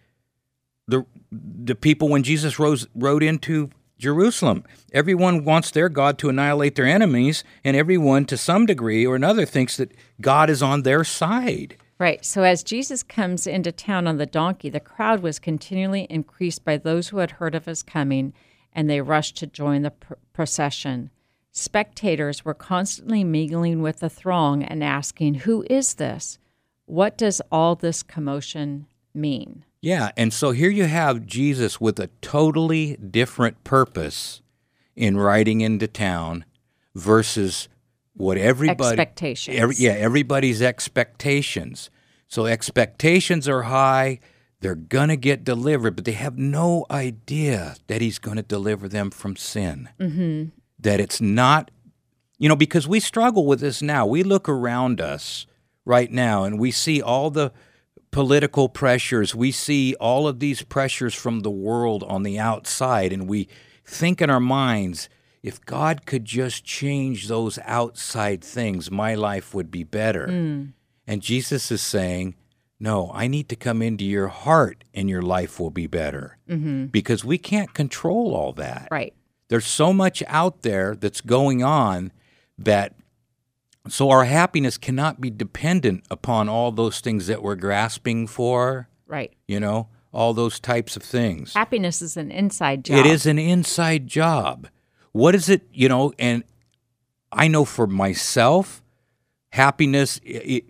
the 0.85 1.05
the 1.31 1.75
people 1.75 2.09
when 2.09 2.23
Jesus 2.23 2.59
rose 2.59 2.87
rode 2.93 3.23
into 3.23 3.69
Jerusalem. 3.97 4.65
Everyone 4.91 5.45
wants 5.45 5.71
their 5.71 5.87
God 5.87 6.17
to 6.17 6.27
annihilate 6.27 6.75
their 6.75 6.87
enemies, 6.87 7.45
and 7.63 7.77
everyone 7.77 8.25
to 8.25 8.35
some 8.35 8.65
degree 8.65 9.07
or 9.07 9.15
another 9.15 9.45
thinks 9.45 9.77
that 9.77 9.93
God 10.19 10.49
is 10.49 10.61
on 10.61 10.81
their 10.81 11.05
side. 11.05 11.77
Right. 11.99 12.23
So 12.23 12.43
as 12.43 12.63
Jesus 12.63 13.03
comes 13.03 13.45
into 13.45 13.73
town 13.73 14.07
on 14.07 14.17
the 14.17 14.25
donkey, 14.25 14.69
the 14.69 14.79
crowd 14.79 15.21
was 15.21 15.37
continually 15.37 16.07
increased 16.09 16.63
by 16.63 16.77
those 16.77 17.09
who 17.09 17.17
had 17.17 17.31
heard 17.31 17.53
of 17.53 17.65
his 17.65 17.83
coming, 17.83 18.33
and 18.71 18.89
they 18.89 19.01
rushed 19.01 19.35
to 19.37 19.47
join 19.47 19.81
the 19.81 19.91
pr- 19.91 20.13
procession. 20.31 21.09
Spectators 21.51 22.45
were 22.45 22.53
constantly 22.53 23.25
mingling 23.25 23.81
with 23.81 23.99
the 23.99 24.09
throng 24.09 24.63
and 24.63 24.81
asking, 24.81 25.33
Who 25.35 25.65
is 25.69 25.95
this? 25.95 26.39
What 26.85 27.17
does 27.17 27.41
all 27.51 27.75
this 27.75 28.01
commotion 28.01 28.87
mean? 29.13 29.65
Yeah, 29.81 30.11
and 30.15 30.33
so 30.33 30.51
here 30.51 30.69
you 30.69 30.85
have 30.85 31.25
Jesus 31.25 31.81
with 31.81 31.99
a 31.99 32.09
totally 32.21 32.95
different 32.95 33.63
purpose 33.65 34.41
in 34.95 35.17
riding 35.17 35.61
into 35.61 35.87
town 35.87 36.45
versus 36.95 37.67
what 38.19 38.37
everybody 38.37 38.99
Expectations. 38.99 39.57
every- 39.57 39.75
yeah, 39.77 39.91
everybody's 39.91 40.61
expectations. 40.61 41.89
So 42.27 42.45
expectations 42.45 43.47
are 43.47 43.63
high. 43.63 44.19
They're 44.59 44.75
gonna 44.75 45.15
get 45.15 45.43
delivered, 45.45 45.95
but 45.95 46.03
they 46.05 46.11
have 46.11 46.37
no 46.37 46.85
idea 46.91 47.77
that 47.87 48.01
he's 48.01 48.19
gonna 48.19 48.43
deliver 48.43 48.87
them 48.89 49.09
from 49.09 49.35
sin. 49.37 49.89
Mm-hmm. 49.99 50.49
That 50.79 50.99
it's 50.99 51.21
not, 51.21 51.71
you 52.37 52.49
know, 52.49 52.57
because 52.57 52.87
we 52.87 52.99
struggle 52.99 53.45
with 53.45 53.61
this 53.61 53.81
now. 53.81 54.05
We 54.05 54.21
look 54.23 54.49
around 54.49 54.99
us 54.99 55.47
right 55.85 56.11
now 56.11 56.43
and 56.43 56.59
we 56.59 56.71
see 56.71 57.01
all 57.01 57.29
the 57.31 57.51
political 58.11 58.67
pressures. 58.67 59.33
We 59.33 59.51
see 59.51 59.95
all 59.95 60.27
of 60.27 60.39
these 60.39 60.61
pressures 60.61 61.13
from 61.15 61.39
the 61.39 61.51
world 61.51 62.03
on 62.03 62.23
the 62.23 62.37
outside, 62.37 63.13
and 63.13 63.29
we 63.29 63.47
think 63.85 64.21
in 64.21 64.29
our 64.29 64.39
minds, 64.41 65.07
if 65.41 65.63
God 65.65 66.05
could 66.05 66.25
just 66.25 66.65
change 66.65 67.27
those 67.27 67.57
outside 67.63 68.43
things, 68.43 68.91
my 68.91 69.15
life 69.15 69.53
would 69.53 69.71
be 69.71 69.83
better. 69.83 70.27
Mm. 70.27 70.73
And 71.07 71.21
Jesus 71.21 71.71
is 71.71 71.81
saying, 71.81 72.35
no, 72.79 73.11
I 73.13 73.27
need 73.27 73.49
to 73.49 73.55
come 73.55 73.81
into 73.81 74.05
your 74.05 74.27
heart 74.27 74.83
and 74.93 75.09
your 75.09 75.21
life 75.21 75.59
will 75.59 75.69
be 75.71 75.87
better. 75.87 76.37
Mm-hmm. 76.49 76.85
Because 76.87 77.25
we 77.25 77.37
can't 77.37 77.73
control 77.73 78.33
all 78.35 78.53
that 78.53 78.87
Right. 78.91 79.13
there's 79.49 79.65
so 79.67 79.91
much 79.93 80.23
out 80.27 80.61
there 80.61 80.95
that's 80.95 81.21
going 81.21 81.63
on 81.63 82.11
that 82.57 82.95
So 83.87 84.09
our 84.11 84.25
happiness 84.25 84.77
cannot 84.77 85.19
be 85.19 85.29
dependent 85.31 86.03
upon 86.11 86.47
all 86.47 86.71
those 86.71 86.99
things 86.99 87.27
that 87.27 87.41
we're 87.41 87.55
grasping 87.55 88.27
for, 88.27 88.87
Right. 89.07 89.33
you 89.47 89.59
know, 89.59 89.87
all 90.13 90.33
those 90.33 90.59
types 90.59 90.95
of 90.95 91.01
things. 91.03 91.53
Happiness 91.53 92.01
is 92.01 92.15
an 92.17 92.29
inside 92.29 92.85
job. 92.85 92.97
It 92.97 93.05
is 93.05 93.25
an 93.25 93.39
inside 93.39 94.05
job. 94.07 94.67
What 95.11 95.35
is 95.35 95.49
it, 95.49 95.63
you 95.73 95.89
know, 95.89 96.13
and 96.19 96.43
I 97.31 97.47
know 97.47 97.65
for 97.65 97.87
myself, 97.87 98.81
happiness, 99.51 100.19
i 100.27 100.61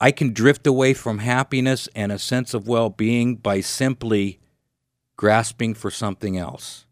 i 0.00 0.12
can 0.12 0.32
drift 0.32 0.64
away 0.64 0.94
from 0.94 1.18
happiness 1.18 1.88
and 1.94 2.12
a 2.12 2.18
sense 2.20 2.54
of 2.54 2.68
well 2.68 2.88
being 2.88 3.34
by 3.34 3.60
simply 3.60 4.38
grasping 5.16 5.74
for 5.74 5.90
something 5.90 6.36
else. 6.36 6.86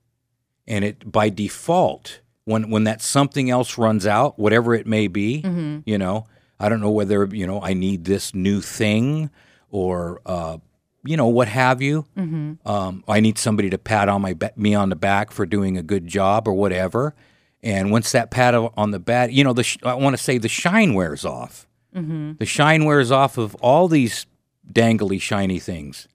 And 0.67 0.85
it 0.85 1.11
by 1.13 1.29
default, 1.29 2.21
when 2.45 2.69
when 2.71 2.85
that 2.85 3.01
something 3.01 3.49
else 3.51 3.79
runs 3.79 4.07
out, 4.07 4.39
whatever 4.39 4.75
it 4.75 4.87
may 4.87 5.07
be, 5.07 5.43
you 5.87 5.99
know, 5.99 6.27
I 6.59 6.69
don't 6.69 6.81
know 6.81 6.91
whether 6.91 7.25
you 7.27 7.47
know 7.47 7.61
I 7.63 7.75
need 7.75 8.05
this 8.05 8.35
new 8.35 8.61
thing 8.61 9.31
or 9.71 10.21
uh, 10.27 10.59
you 11.07 11.17
know 11.17 11.29
what 11.29 11.49
have 11.49 11.81
you. 11.83 12.05
Um, 12.17 13.05
I 13.09 13.21
need 13.21 13.39
somebody 13.39 13.71
to 13.71 13.79
pat 13.79 14.09
on 14.09 14.23
my 14.23 14.35
ba- 14.35 14.53
me 14.57 14.75
on 14.75 14.89
the 14.91 14.97
back 14.97 15.31
for 15.31 15.47
doing 15.47 15.77
a 15.79 15.83
good 15.83 16.07
job 16.07 16.47
or 16.49 16.55
whatever. 16.55 17.15
And 17.63 17.91
once 17.91 18.13
that 18.13 18.31
pat 18.31 18.55
on 18.55 18.91
the 18.91 18.99
back, 18.99 19.33
you 19.33 19.43
know, 19.45 19.53
the 19.53 19.65
sh- 19.65 19.79
I 19.83 19.95
want 19.95 20.17
to 20.17 20.23
say 20.23 20.39
the 20.39 20.49
shine 20.49 20.95
wears 20.95 21.25
off. 21.25 21.67
The 21.93 22.45
shine 22.45 22.85
wears 22.85 23.11
off 23.11 23.39
of 23.39 23.55
all 23.57 23.89
these 23.89 24.27
dangly, 24.71 25.19
shiny 25.21 25.59
things 25.59 26.09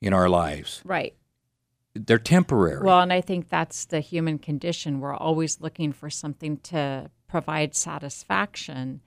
in 0.00 0.12
our 0.12 0.28
lives. 0.28 0.80
right. 0.84 1.14
They're 1.94 2.18
temporary. 2.18 2.82
Well, 2.82 3.00
and 3.00 3.12
I 3.12 3.20
think 3.20 3.50
that's 3.50 3.84
the 3.84 4.00
human 4.00 4.38
condition. 4.38 4.98
We're 4.98 5.14
always 5.14 5.60
looking 5.60 5.92
for 5.92 6.08
something 6.08 6.56
to 6.64 7.10
provide 7.28 7.74
satisfaction, 7.74 9.00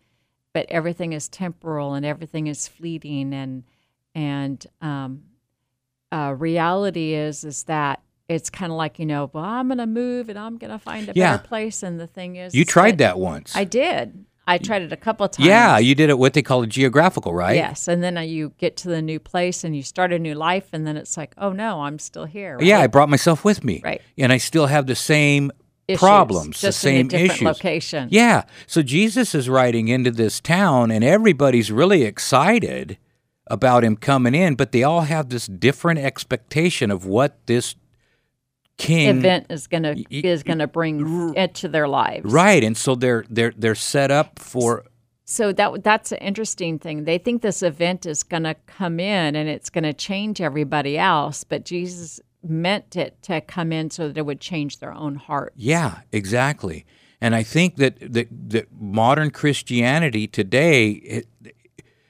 but 0.54 0.68
everything 0.70 1.12
is 1.12 1.28
temporal 1.28 1.96
and 1.96 2.06
everything 2.06 2.46
is 2.48 2.68
fleeting. 2.68 3.34
And 3.34 3.64
and 4.16 4.66
um, 4.82 5.24
uh, 6.12 6.34
reality 6.38 7.14
is 7.14 7.44
is 7.44 7.64
that 7.66 8.02
it's 8.28 8.50
kind 8.50 8.72
of 8.72 8.78
like 8.78 8.98
you 8.98 9.06
know, 9.06 9.30
well, 9.34 9.44
I'm 9.44 9.68
going 9.68 9.78
to 9.78 9.86
move 9.86 10.30
and 10.30 10.40
I'm 10.40 10.58
going 10.58 10.72
to 10.72 10.80
find 10.80 11.10
a 11.10 11.14
Yeah. 11.16 11.38
better 11.38 11.48
place. 11.48 11.84
And 11.84 12.00
the 12.00 12.08
thing 12.08 12.38
is, 12.38 12.56
you 12.56 12.66
tried 12.66 12.98
that 13.00 13.20
once. 13.20 13.56
I 13.56 13.66
did. 13.66 14.26
I 14.48 14.60
tried 14.60 14.84
it 14.84 14.92
a 14.94 14.98
couple 14.98 15.26
of 15.26 15.32
times. 15.32 15.48
yeah, 15.48 15.80
you 15.80 15.96
did 15.96 16.12
it 16.12 16.20
what 16.20 16.34
they 16.34 16.44
call 16.44 16.62
a 16.62 16.68
geographical, 16.68 17.34
right? 17.34 17.56
Yes, 17.56 17.88
and 17.88 18.04
then 18.04 18.16
uh, 18.16 18.22
you 18.22 18.54
get 18.60 18.78
to 18.78 18.88
the 18.90 19.02
new 19.02 19.20
place 19.20 19.64
and 19.64 19.76
you 19.76 19.82
start 19.82 20.14
a 20.14 20.20
new 20.20 20.36
life, 20.36 20.68
and 20.72 20.86
then 20.86 20.98
it's 20.98 21.18
like, 21.18 21.34
oh 21.40 21.52
no, 21.52 21.82
I'm 21.82 21.98
still 21.98 22.26
here. 22.26 22.60
Yeah, 22.62 22.80
I 22.80 22.86
brought 22.86 23.10
myself 23.10 23.44
with 23.44 23.64
me. 23.64 23.82
Right. 23.84 24.02
And 24.20 24.32
I 24.32 24.38
still 24.38 24.68
have 24.68 24.86
the 24.86 24.96
same 24.96 25.52
Issues, 25.88 26.00
problems, 26.00 26.62
the 26.62 26.68
in 26.68 26.70
a 26.70 26.74
same 26.74 27.08
different 27.08 27.32
issues. 27.32 27.46
location. 27.46 28.08
Yeah. 28.12 28.44
So 28.68 28.84
Jesus 28.84 29.34
is 29.36 29.50
riding 29.50 29.88
into 29.88 30.12
this 30.12 30.40
town 30.40 30.90
and 30.92 31.04
everybody's 31.04 31.72
really 31.72 32.04
excited 32.04 32.98
about 33.48 33.84
him 33.84 33.96
coming 33.96 34.34
in, 34.36 34.56
but 34.56 34.72
they 34.72 34.84
all 34.84 35.02
have 35.02 35.30
this 35.30 35.48
different 35.48 36.00
expectation 36.00 36.92
of 36.92 37.06
what 37.06 37.46
this 37.46 37.76
king 38.78 39.18
event 39.18 39.46
is 39.50 39.68
gonna 39.68 39.94
y- 39.96 40.04
is 40.10 40.44
gonna 40.44 40.68
bring 40.68 41.34
into 41.36 41.68
their 41.68 41.88
lives. 41.88 42.32
Right. 42.32 42.64
And 42.64 42.76
so 42.76 42.96
they're 42.96 43.24
they're 43.30 43.54
they're 43.58 43.76
set 43.76 44.12
up 44.12 44.40
for 44.40 44.84
So 45.24 45.54
that 45.54 45.84
that's 45.84 46.12
an 46.12 46.18
interesting 46.20 46.80
thing. 46.80 47.06
They 47.06 47.18
think 47.18 47.42
this 47.42 47.64
event 47.64 48.06
is 48.06 48.24
gonna 48.24 48.56
come 48.68 49.00
in 49.00 49.36
and 49.36 49.48
it's 49.48 49.70
gonna 49.70 49.94
change 49.94 50.42
everybody 50.42 50.98
else, 50.98 51.44
but 51.44 51.64
Jesus 51.66 52.20
meant 52.44 52.96
it 52.96 53.22
to 53.24 53.42
come 53.42 53.72
in 53.72 53.90
so 53.90 54.08
that 54.08 54.18
it 54.18 54.26
would 54.26 54.42
change 54.42 54.80
their 54.80 54.94
own 54.94 55.16
heart. 55.16 55.54
Yeah, 55.56 56.00
exactly. 56.12 56.86
And 57.22 57.34
I 57.34 57.44
think 57.44 57.78
that 57.78 57.98
that, 58.14 58.28
that 58.50 58.68
modern 58.78 59.32
Christianity 59.32 60.28
today, 60.28 60.90
it, 60.90 61.28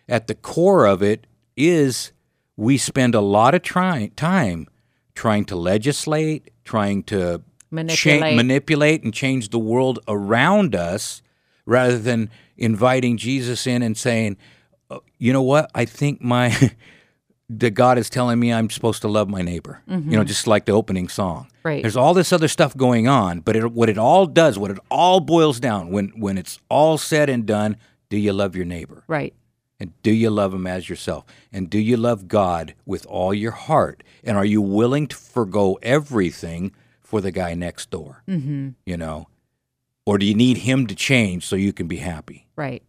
at 0.07 0.27
the 0.27 0.35
core 0.35 0.85
of 0.85 1.01
it, 1.01 1.27
is 1.57 2.11
we 2.57 2.77
spend 2.77 3.15
a 3.15 3.21
lot 3.21 3.53
of 3.55 3.61
try, 3.61 4.11
time 4.15 4.67
trying 5.13 5.45
to 5.45 5.55
legislate, 5.55 6.51
trying 6.63 7.03
to 7.03 7.37
cha- 7.39 7.41
Manipulate. 7.71 8.35
manipulate 8.35 9.03
and 9.03 9.13
change 9.13 9.49
the 9.49 9.59
world 9.59 9.99
around 10.07 10.75
us, 10.75 11.21
rather 11.65 11.97
than 11.97 12.29
inviting 12.57 13.17
Jesus 13.17 13.65
in 13.67 13.81
and 13.81 13.97
saying, 13.97 14.37
"Uh, 14.89 14.99
"You 15.17 15.33
know 15.33 15.41
what? 15.41 15.69
I 15.75 15.85
think 15.85 16.21
my." 16.21 16.71
that 17.47 17.71
God 17.71 17.99
is 17.99 18.09
telling 18.09 18.39
me 18.39 18.51
I'm 18.51 18.71
supposed 18.71 19.03
to 19.03 19.07
love 19.07 19.29
my 19.29 19.43
neighbor. 19.43 19.81
You 19.87 20.17
know, 20.17 20.23
just 20.23 20.47
like 20.47 20.65
the 20.65 20.71
opening 20.71 21.07
song. 21.07 21.47
Right. 21.63 21.83
There's 21.83 21.95
all 21.95 22.15
this 22.15 22.33
other 22.33 22.47
stuff 22.47 22.75
going 22.75 23.07
on, 23.07 23.41
but 23.41 23.55
it, 23.55 23.71
what 23.71 23.87
it 23.87 23.99
all 23.99 24.25
does, 24.25 24.57
what 24.57 24.71
it 24.71 24.79
all 24.89 25.19
boils 25.19 25.59
down, 25.59 25.91
when 25.91 26.09
when 26.17 26.39
it's 26.39 26.59
all 26.69 26.97
said 26.97 27.29
and 27.29 27.45
done, 27.45 27.77
do 28.09 28.17
you 28.17 28.33
love 28.33 28.55
your 28.55 28.65
neighbor? 28.65 29.03
Right. 29.07 29.33
And 29.79 29.91
do 30.03 30.11
you 30.11 30.29
love 30.29 30.53
him 30.53 30.67
as 30.67 30.89
yourself? 30.89 31.25
And 31.51 31.69
do 31.69 31.77
you 31.77 31.97
love 31.97 32.27
God 32.27 32.75
with 32.85 33.05
all 33.07 33.33
your 33.33 33.51
heart? 33.51 34.03
And 34.23 34.37
are 34.37 34.45
you 34.45 34.61
willing 34.61 35.07
to 35.07 35.15
forego 35.15 35.77
everything 35.81 36.71
for 37.01 37.19
the 37.19 37.31
guy 37.31 37.53
next 37.55 37.89
door? 37.91 38.23
Mm-hmm. 38.27 38.69
You 38.85 38.97
know, 38.97 39.27
or 40.05 40.17
do 40.17 40.25
you 40.25 40.35
need 40.35 40.59
him 40.59 40.87
to 40.87 40.95
change 40.95 41.45
so 41.45 41.55
you 41.55 41.73
can 41.73 41.87
be 41.87 41.97
happy? 41.97 42.47
Right. 42.55 42.83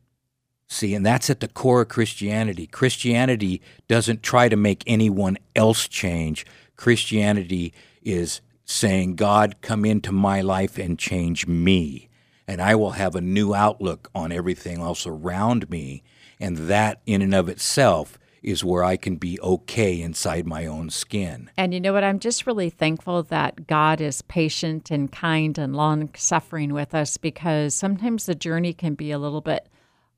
See, 0.69 0.95
and 0.95 1.07
that's 1.07 1.31
at 1.31 1.41
the 1.41 1.49
core 1.49 1.83
of 1.83 1.89
Christianity. 1.89 2.67
Christianity 2.67 3.63
doesn't 3.89 4.23
try 4.23 4.49
to 4.49 4.57
make 4.57 4.83
anyone 4.87 5.39
else 5.55 5.87
change. 5.87 6.45
Christianity 6.77 7.73
is 8.03 8.41
saying, 8.65 9.15
God, 9.15 9.61
come 9.61 9.85
into 9.85 10.13
my 10.13 10.41
life 10.41 10.77
and 10.77 10.99
change 10.99 11.47
me. 11.47 12.09
And 12.49 12.61
I 12.61 12.75
will 12.75 12.93
have 12.93 13.15
a 13.15 13.21
new 13.21 13.55
outlook 13.55 14.11
on 14.15 14.33
everything 14.33 14.81
else 14.81 15.07
around 15.07 15.71
me. 15.71 16.03
And 16.41 16.57
that, 16.57 17.01
in 17.07 17.23
and 17.23 17.35
of 17.35 17.49
itself, 17.49 18.19
is 18.43 18.65
where 18.65 18.85
I 18.85 18.97
can 18.97 19.17
be 19.17 19.41
okay 19.41 20.01
inside 20.01 20.47
my 20.47 20.67
own 20.67 20.89
skin. 20.89 21.51
And 21.57 21.75
you 21.75 21.81
know 21.81 21.93
what? 21.93 22.05
I'm 22.05 22.21
just 22.21 22.47
really 22.47 22.71
thankful 22.71 23.25
that 23.25 23.67
God 23.67 24.01
is 24.01 24.23
patient 24.23 24.91
and 24.91 25.11
kind 25.11 25.59
and 25.59 25.75
long 25.75 26.11
suffering 26.15 26.73
with 26.73 26.95
us 26.95 27.17
because 27.17 27.75
sometimes 27.75 28.27
the 28.27 28.37
journey 28.37 28.73
can 28.73 28.95
be 28.95 29.11
a 29.11 29.19
little 29.19 29.41
bit 29.41 29.69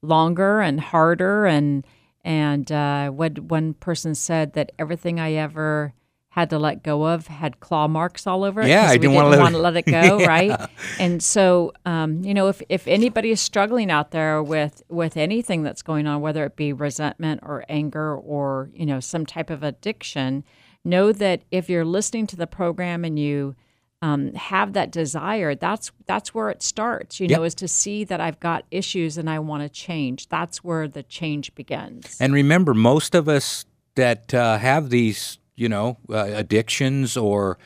longer 0.03 0.61
and 0.61 0.79
harder. 0.81 1.47
And 1.47 1.87
and 2.23 2.71
uh, 2.71 3.09
what 3.11 3.39
one 3.39 3.73
person 3.75 4.15
said 4.15 4.53
that 4.53 4.73
everything 4.79 5.19
I 5.19 5.33
ever 5.33 5.95
had 6.31 6.51
to 6.51 6.59
let 6.59 6.83
go 6.83 7.05
of 7.07 7.27
had 7.27 7.59
claw 7.59 7.89
marks 7.89 8.27
all 8.27 8.45
over 8.45 8.61
it. 8.63 8.69
Yeah, 8.69 8.87
I 8.89 8.93
we 8.93 8.99
didn't 8.99 9.17
let 9.17 9.39
it- 9.39 9.43
wanna 9.43 9.59
let 9.59 9.77
it 9.77 9.87
go, 9.87 10.19
right? 10.27 10.69
And 11.01 11.23
so, 11.23 11.73
um, 11.87 12.23
you 12.23 12.35
know, 12.35 12.49
if 12.49 12.61
if 12.69 12.87
anybody 12.87 13.31
is 13.31 13.41
struggling 13.41 13.91
out 13.91 14.11
there 14.11 14.43
with 14.43 14.83
with 14.89 15.17
anything 15.17 15.63
that's 15.63 15.83
going 15.83 16.07
on, 16.07 16.21
whether 16.21 16.45
it 16.45 16.55
be 16.57 16.73
resentment 16.73 17.41
or 17.43 17.65
anger 17.69 18.15
or 18.17 18.71
you 18.75 18.85
know 18.87 19.01
some 19.01 19.25
type 19.27 19.51
of 19.51 19.63
addiction, 19.63 20.45
know 20.85 21.13
that 21.13 21.43
if 21.51 21.69
you're 21.71 21.85
listening 21.85 22.27
to 22.29 22.37
the 22.37 22.47
program 22.47 23.05
and 23.05 23.19
you 23.19 23.55
um, 24.01 24.33
have 24.35 24.75
that 24.75 24.93
desire, 24.93 25.57
that's 25.57 25.91
that's 26.07 26.33
where 26.35 26.51
it 26.51 26.63
starts. 26.63 27.19
You 27.19 27.27
Yep. 27.27 27.37
know, 27.39 27.43
is 27.45 27.55
to 27.57 27.67
see 27.67 28.05
that 28.05 28.21
I've 28.21 28.39
got 28.39 28.65
issues 28.71 29.19
and 29.19 29.29
I 29.29 29.41
want 29.41 29.65
to 29.65 29.69
change. 29.69 30.29
That's 30.29 30.63
where 30.63 30.87
the 30.87 31.03
change 31.03 31.53
begins. 31.57 32.17
And 32.21 32.33
remember, 32.33 32.75
most 32.75 33.15
of 33.17 33.29
us 33.29 33.65
that 33.97 34.33
uh, 34.33 34.59
have 34.59 34.91
these, 34.91 35.39
you 35.59 35.69
know, 35.69 35.99
uh, 36.09 36.25
addictions 36.35 37.17
or 37.17 37.59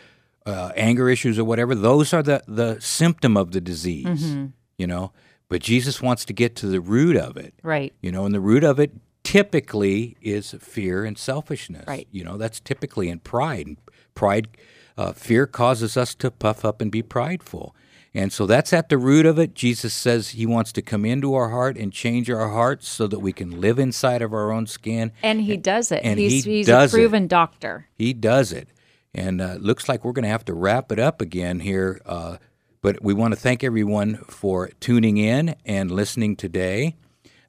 uh, 0.47 0.73
anger 0.77 1.09
issues 1.09 1.39
or 1.39 1.45
whatever, 1.45 1.75
those 1.75 2.13
are 2.13 2.23
the, 2.23 2.43
the 2.49 2.81
symptom 2.81 3.37
of 3.37 3.51
the 3.53 3.61
disease, 3.61 4.07
Mm-hmm. 4.07 4.47
you 4.79 4.87
know. 4.87 5.13
But 5.49 5.61
Jesus 5.63 6.01
wants 6.01 6.25
to 6.25 6.33
get 6.33 6.57
to 6.57 6.67
the 6.67 6.81
root 6.81 7.17
of 7.17 7.37
it, 7.37 7.53
right. 7.63 7.93
you 8.01 8.11
know, 8.11 8.25
and 8.25 8.35
the 8.35 8.41
root 8.41 8.65
of 8.65 8.81
it 8.81 8.91
typically 9.23 10.17
is 10.23 10.55
fear 10.61 11.05
and 11.05 11.17
selfishness. 11.19 11.85
Right. 11.87 12.09
You 12.11 12.25
know, 12.25 12.37
that's 12.37 12.59
typically 12.61 13.09
in 13.09 13.19
pride. 13.21 13.77
Pride, 14.15 14.49
uh, 14.97 15.13
fear 15.13 15.47
causes 15.47 15.97
us 15.97 16.15
to 16.17 16.31
puff 16.31 16.65
up 16.65 16.81
and 16.81 16.91
be 16.91 17.03
prideful. 17.03 17.75
And 18.15 18.31
so 18.33 18.47
that's 18.47 18.73
at 18.75 18.89
the 18.91 18.99
root 18.99 19.25
of 19.25 19.39
it. 19.39 19.55
Jesus 19.55 19.95
says 19.95 20.31
he 20.31 20.45
wants 20.45 20.71
to 20.73 20.83
come 20.83 21.05
into 21.05 21.35
our 21.35 21.49
heart 21.49 21.79
and 21.79 21.91
change 21.93 22.29
our 22.31 22.51
hearts 22.51 22.87
so 22.89 23.07
that 23.07 23.21
we 23.21 23.33
can 23.33 23.59
live 23.61 23.79
inside 23.79 24.21
of 24.21 24.35
our 24.35 24.53
own 24.53 24.67
skin. 24.67 25.13
And 25.23 25.41
he 25.41 25.57
does 25.57 25.91
it. 25.91 26.03
and 26.05 26.19
he's 26.19 26.45
he 26.45 26.59
he's 26.59 26.67
does 26.67 26.93
a 26.93 26.97
it. 26.97 27.01
proven 27.01 27.27
doctor. 27.27 27.89
He 27.95 28.13
does 28.13 28.53
it. 28.53 28.69
And 29.15 29.41
uh, 29.41 29.55
looks 29.61 29.89
like 29.89 30.05
we're 30.05 30.13
going 30.13 30.25
to 30.25 30.29
have 30.29 30.45
to 30.47 30.55
wrap 30.55 30.93
it 30.93 30.99
up 30.99 31.21
again 31.23 31.61
here. 31.61 32.01
Uh, 32.05 32.37
but 32.83 33.03
we 33.03 33.15
want 33.15 33.33
to 33.33 33.41
thank 33.41 33.65
everyone 33.65 34.17
for 34.29 34.69
tuning 34.81 35.17
in 35.17 35.55
and 35.65 35.91
listening 35.91 36.37
today. 36.37 36.97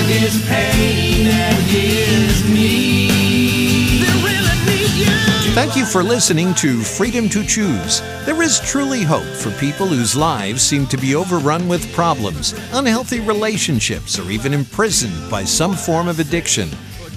His 0.08 0.44
pain 0.48 1.26
and 1.26 1.62
his. 1.64 2.18
Thank 5.58 5.74
you 5.74 5.86
for 5.86 6.04
listening 6.04 6.54
to 6.54 6.82
Freedom 6.82 7.28
to 7.30 7.42
Choose. 7.42 8.00
There 8.24 8.40
is 8.42 8.60
truly 8.60 9.02
hope 9.02 9.26
for 9.26 9.50
people 9.58 9.88
whose 9.88 10.14
lives 10.14 10.62
seem 10.62 10.86
to 10.86 10.96
be 10.96 11.16
overrun 11.16 11.66
with 11.66 11.92
problems, 11.94 12.52
unhealthy 12.72 13.18
relationships, 13.18 14.20
or 14.20 14.30
even 14.30 14.54
imprisoned 14.54 15.28
by 15.28 15.42
some 15.42 15.74
form 15.74 16.06
of 16.06 16.20
addiction. 16.20 16.68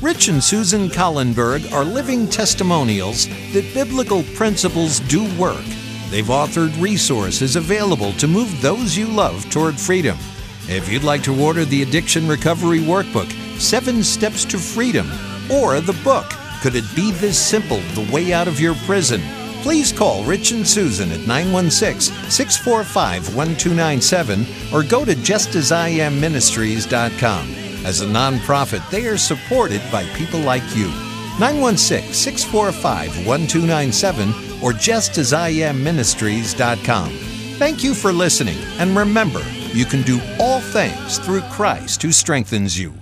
Rich 0.02 0.30
and 0.30 0.44
Susan 0.44 0.90
Collenberg 0.90 1.72
are 1.72 1.86
living 1.86 2.28
testimonials 2.28 3.28
that 3.54 3.74
biblical 3.76 4.24
principles 4.34 5.02
do 5.02 5.24
work. 5.40 5.64
They've 6.10 6.26
authored 6.26 6.82
resources 6.82 7.56
available 7.56 8.12
to 8.14 8.28
move 8.28 8.60
those 8.60 8.98
you 8.98 9.06
love 9.06 9.48
toward 9.52 9.80
freedom. 9.80 10.18
If 10.68 10.90
you'd 10.90 11.04
like 11.04 11.24
to 11.24 11.42
order 11.42 11.66
the 11.66 11.82
Addiction 11.82 12.28
Recovery 12.28 12.80
Workbook, 12.80 13.32
Seven 13.60 14.04
Steps 14.04 14.46
to 14.46 14.58
Freedom, 14.58 15.10
or 15.52 15.82
the 15.82 16.00
book, 16.04 16.32
Could 16.62 16.76
It 16.76 16.86
Be 16.96 17.12
This 17.12 17.38
Simple 17.40 17.80
The 17.96 18.08
Way 18.12 18.32
Out 18.32 18.48
of 18.48 18.60
Your 18.60 18.76
Prison? 18.86 19.22
Please 19.64 19.92
call 19.92 20.24
Rich 20.24 20.52
and 20.52 20.68
Susan 20.68 21.12
at 21.12 21.28
916 21.28 22.16
645 22.30 23.36
1297 23.36 24.46
or 24.74 24.84
go 24.84 25.04
to 25.06 25.14
justasIamministries.com. 25.14 27.86
As 27.86 28.02
a 28.02 28.06
nonprofit, 28.06 28.88
they 28.90 29.08
are 29.08 29.18
supported 29.18 29.82
by 29.92 30.04
people 30.16 30.40
like 30.40 30.64
you. 30.76 30.88
916 31.40 32.14
645 32.14 33.26
1297 33.26 34.30
or 34.64 34.74
justasIamministries.com. 34.74 37.10
Thank 37.58 37.84
you 37.84 37.94
for 37.94 38.12
listening, 38.12 38.58
and 38.80 38.98
remember, 38.98 39.44
you 39.74 39.86
can 39.86 40.02
do 40.02 40.20
all 40.40 40.60
things 40.60 41.18
through 41.20 41.42
Christ 41.42 42.02
who 42.02 42.12
strengthens 42.12 42.78
you. 42.78 42.94